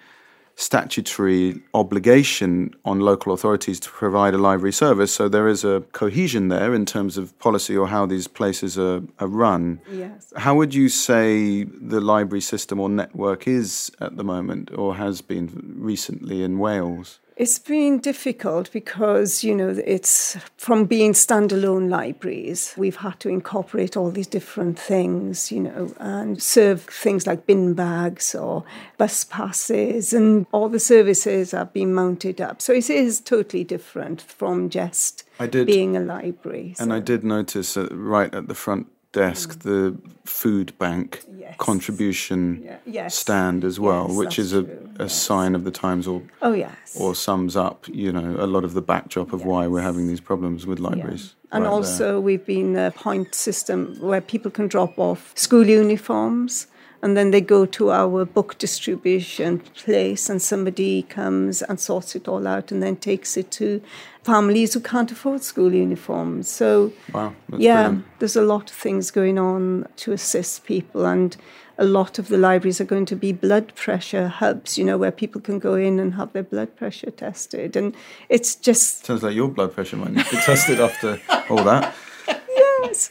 [0.57, 5.13] statutory obligation on local authorities to provide a library service.
[5.13, 9.03] So there is a cohesion there in terms of policy or how these places are,
[9.19, 9.81] are run.
[9.91, 10.33] Yes.
[10.37, 15.21] How would you say the library system or network is at the moment or has
[15.21, 17.19] been recently in Wales?
[17.37, 23.97] It's been difficult because, you know, it's from being standalone libraries, we've had to incorporate
[23.97, 28.63] all these different things, you know, and serve things like bin bags or
[28.99, 32.63] bus passes, and all the services have been mounted up.
[32.63, 36.77] So it is totally different from just I did- being a library.
[36.79, 41.41] And I did notice uh, right at the front desk the food bank Mm.
[41.45, 41.55] Yes.
[41.59, 43.15] contribution Yeah, yes.
[43.25, 44.63] stand as well, Yes, which is a,
[44.99, 46.77] a sign of the times or Oh, yes.
[47.01, 50.21] or sums up, you know, a lot of the backdrop of why we're having these
[50.31, 51.35] problems with libraries.
[51.53, 56.67] And right also, we've been a point system where people can drop off school uniforms
[57.05, 62.27] and then they go to our book distribution place and somebody comes and sorts it
[62.27, 63.83] all out and then takes it to
[64.23, 66.49] families who can't afford school uniforms.
[66.49, 66.95] So.
[67.13, 68.07] Wow, yeah, brilliant.
[68.21, 71.37] there's a lot of things going on to assist people and
[71.77, 75.13] a lot of the libraries are going to be blood pressure hubs, you know, where
[75.13, 77.77] people can go in and have their blood pressure tested.
[77.77, 77.95] And
[78.31, 81.95] it's just Sounds like your blood pressure might need to be tested after all that.
[82.49, 83.11] yes.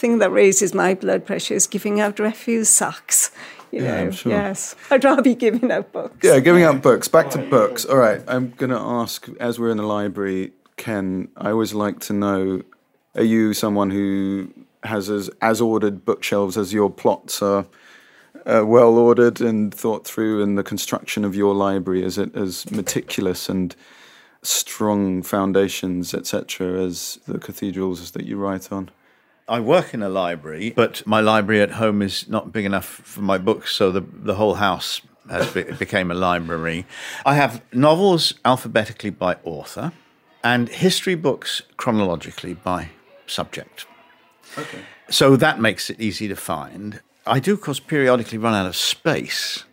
[0.00, 3.30] The thing that raises my blood pressure is giving out refuse sacks.
[3.70, 4.32] You Yeah, know, I'm sure.
[4.32, 4.74] yes.
[4.90, 6.16] I'd rather be giving out books.
[6.22, 7.06] Yeah, giving out books.
[7.06, 7.84] Back to books.
[7.84, 12.00] All right, I'm going to ask, as we're in the library, Ken, I always like
[12.00, 12.62] to know
[13.14, 14.48] are you someone who
[14.84, 17.66] has as, as ordered bookshelves as your plots are
[18.46, 22.02] uh, well ordered and thought through, and the construction of your library?
[22.02, 23.76] Is it as meticulous and
[24.42, 28.90] strong foundations, etc., as the cathedrals that you write on?
[29.50, 33.20] I work in a library, but my library at home is not big enough for
[33.20, 36.86] my books, so the, the whole house has be, became a library.
[37.26, 39.92] I have novels alphabetically by author
[40.44, 42.90] and history books chronologically by
[43.26, 43.86] subject.
[44.56, 44.82] Okay.
[45.10, 47.00] So that makes it easy to find.
[47.26, 49.64] I do, of course, periodically run out of space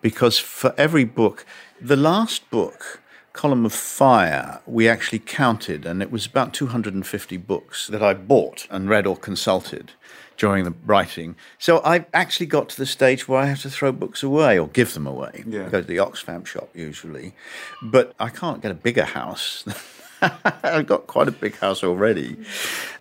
[0.00, 1.46] because for every book,
[1.80, 3.00] the last book,
[3.32, 8.66] Column of Fire, we actually counted, and it was about 250 books that I bought
[8.70, 9.92] and read or consulted
[10.36, 11.36] during the writing.
[11.58, 14.68] So I actually got to the stage where I have to throw books away or
[14.68, 15.44] give them away.
[15.46, 15.68] Yeah.
[15.68, 17.34] Go to the Oxfam shop usually.
[17.80, 19.64] But I can't get a bigger house.
[20.22, 22.36] I've got quite a big house already.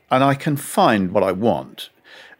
[0.09, 1.89] And I can find what I want.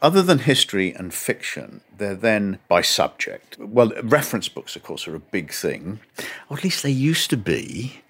[0.02, 3.60] Other than history and fiction, they're then by subject.
[3.60, 6.00] Well, reference books, of course, are a big thing,
[6.50, 8.02] or at least they used to be.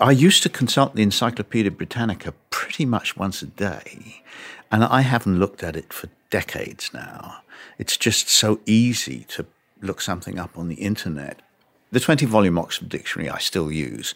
[0.00, 4.22] I used to consult the Encyclopedia Britannica pretty much once a day,
[4.72, 7.42] and I haven't looked at it for decades now.
[7.78, 9.44] It's just so easy to
[9.82, 11.42] look something up on the internet.
[11.92, 14.14] The 20 volume Oxford Dictionary I still use.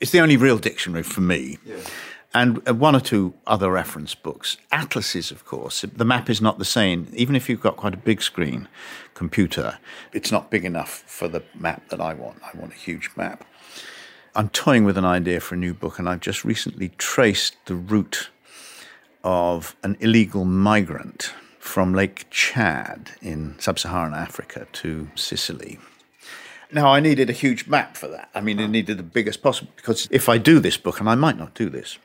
[0.00, 1.58] It's the only real dictionary for me.
[2.34, 4.56] And uh, one or two other reference books.
[4.70, 5.82] Atlases, of course.
[5.82, 7.08] The map is not the same.
[7.12, 8.68] Even if you've got quite a big screen
[9.14, 9.78] computer,
[10.12, 12.40] it's not big enough for the map that I want.
[12.42, 13.44] I want a huge map.
[14.34, 17.74] I'm toying with an idea for a new book, and I've just recently traced the
[17.74, 18.30] route
[19.22, 25.78] of an illegal migrant from Lake Chad in sub Saharan Africa to Sicily.
[26.72, 28.30] Now, I needed a huge map for that.
[28.34, 31.14] I mean, it needed the biggest possible, because if I do this book, and I
[31.14, 31.98] might not do this,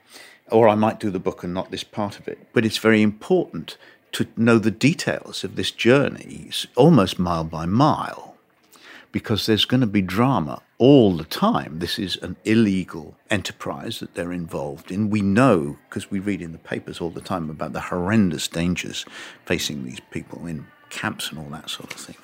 [0.51, 3.01] or I might do the book and not this part of it, but it's very
[3.01, 3.77] important
[4.13, 8.35] to know the details of this journey, almost mile by mile,
[9.11, 11.79] because there's going to be drama all the time.
[11.79, 15.09] This is an illegal enterprise that they're involved in.
[15.09, 19.05] We know, because we read in the papers all the time about the horrendous dangers
[19.45, 22.15] facing these people in camps and all that sort of thing.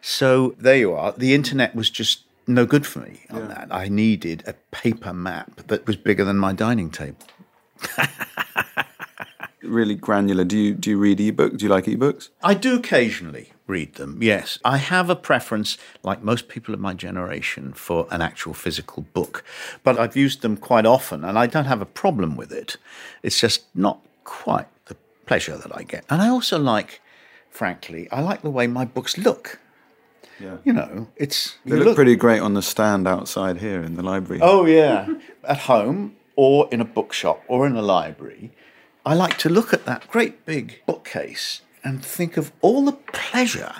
[0.00, 1.12] So there you are.
[1.12, 3.68] The internet was just no good for me on that.
[3.70, 7.18] I needed a paper map that was bigger than my dining table.
[9.62, 10.42] Really granular.
[10.44, 11.56] Do you do you read ebook?
[11.56, 12.30] Do you like ebooks?
[12.42, 14.58] I do occasionally read them, yes.
[14.64, 19.44] I have a preference, like most people of my generation, for an actual physical book.
[19.82, 22.76] But I've used them quite often and I don't have a problem with it.
[23.22, 26.04] It's just not quite the pleasure that I get.
[26.10, 27.00] And I also like,
[27.50, 29.58] frankly, I like the way my books look.
[30.38, 30.56] Yeah.
[30.64, 34.02] You know, it's They you look, pretty great on the stand outside here in the
[34.02, 34.40] library.
[34.42, 35.06] Oh yeah,
[35.44, 38.52] at home or in a bookshop or in a library,
[39.04, 43.76] I like to look at that great big bookcase and think of all the pleasure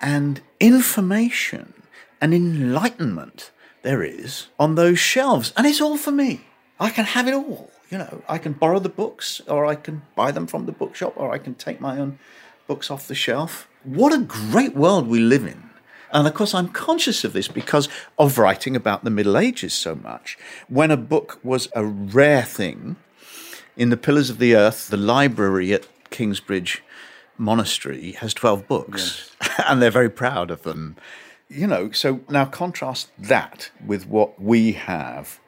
[0.00, 1.74] and information
[2.20, 3.50] and enlightenment
[3.82, 5.52] there is on those shelves.
[5.56, 6.42] And it's all for me.
[6.78, 7.70] I can have it all.
[7.90, 11.14] You know, I can borrow the books, or I can buy them from the bookshop,
[11.16, 12.18] or I can take my own
[12.66, 13.68] books off the shelf.
[13.82, 15.69] What a great world we live in.
[16.12, 17.88] And of course, I'm conscious of this because
[18.18, 20.36] of writing about the Middle Ages so much.
[20.68, 22.96] When a book was a rare thing,
[23.76, 26.82] in the Pillars of the Earth, the library at Kingsbridge
[27.38, 29.62] Monastery has 12 books, yes.
[29.66, 30.96] and they're very proud of them.
[31.48, 35.40] You know, so now contrast that with what we have.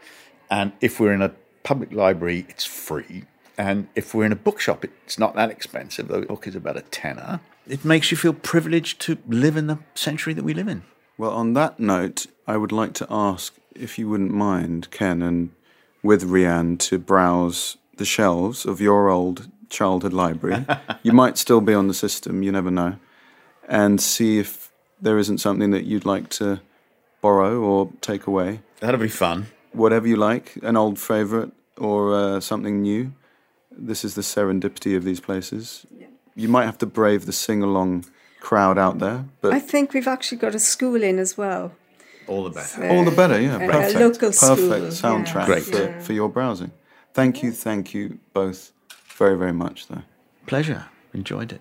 [0.50, 3.24] And if we're in a public library, it's free.
[3.62, 6.08] And if we're in a bookshop, it's not that expensive.
[6.08, 9.78] The book is about a tenner it makes you feel privileged to live in the
[9.94, 10.82] century that we live in.
[11.16, 15.50] Well, on that note, I would like to ask if you wouldn't mind, Ken, and
[16.02, 20.66] with Rhiann, to browse the shelves of your old childhood library.
[21.02, 22.96] you might still be on the system, you never know,
[23.68, 26.60] and see if there isn't something that you'd like to
[27.20, 28.60] borrow or take away.
[28.80, 29.46] That'll be fun.
[29.72, 33.12] Whatever you like, an old favourite or uh, something new.
[33.76, 35.86] This is the serendipity of these places.
[35.98, 38.04] Yeah you might have to brave the sing along
[38.40, 39.24] crowd out there.
[39.40, 41.72] But I think we've actually got a school in as well.
[42.26, 42.66] All the better.
[42.66, 43.56] So, All the better, yeah.
[43.56, 43.94] A, perfect.
[43.96, 44.38] A local perfect
[44.94, 45.10] school.
[45.10, 45.60] soundtrack yeah.
[45.60, 46.00] for, yeah.
[46.00, 46.72] for your browsing.
[47.14, 48.72] Thank you, thank you both
[49.16, 50.02] very, very much, though.
[50.46, 50.86] Pleasure.
[51.12, 51.60] Enjoyed it.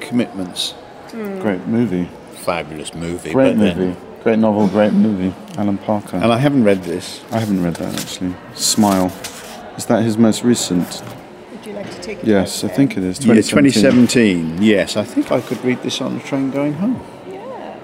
[0.00, 0.74] Commitments.
[1.08, 1.40] Mm.
[1.40, 2.08] Great movie.
[2.44, 3.32] Fabulous movie.
[3.32, 3.92] Great movie.
[3.92, 5.34] Then, Great novel, great movie.
[5.58, 6.16] Alan Parker.
[6.16, 7.22] And I haven't read this.
[7.30, 8.34] I haven't read that actually.
[8.54, 9.06] Smile.
[9.76, 11.02] Is that his most recent?
[11.50, 12.26] Would you like to take it?
[12.26, 13.18] Yes, I think it is.
[13.18, 14.60] 2017.
[14.60, 14.62] Yeah, 2017.
[14.62, 17.02] Yes, I think I could read this on the train going home.
[17.28, 17.78] Yeah.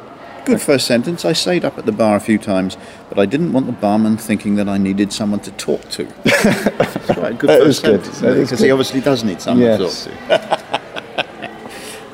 [0.46, 1.26] Good first sentence.
[1.26, 4.16] I stayed up at the bar a few times, but I didn't want the barman
[4.16, 6.04] thinking that I needed someone to talk to.
[6.24, 7.38] That's right.
[7.38, 8.20] Good that first sentence.
[8.20, 10.04] Because he obviously does need someone yes.
[10.04, 10.70] to talk to.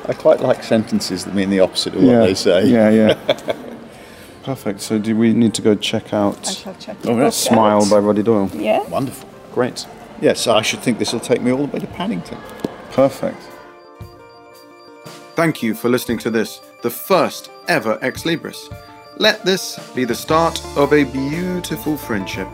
[0.07, 2.19] I quite like sentences that mean the opposite of what yeah.
[2.19, 2.67] they say.
[2.67, 3.13] Yeah, yeah.
[4.43, 4.79] Perfect.
[4.79, 7.89] So, do we need to go check out I shall check oh, Smile out.
[7.89, 8.49] by Roddy Doyle?
[8.53, 8.87] Yeah.
[8.87, 9.27] Wonderful.
[9.53, 9.85] Great.
[10.21, 12.37] Yes, I should think this will take me all the way to Paddington.
[12.91, 13.41] Perfect.
[15.35, 18.73] Thank you for listening to this, the first ever Ex Libris.
[19.17, 22.47] Let this be the start of a beautiful friendship.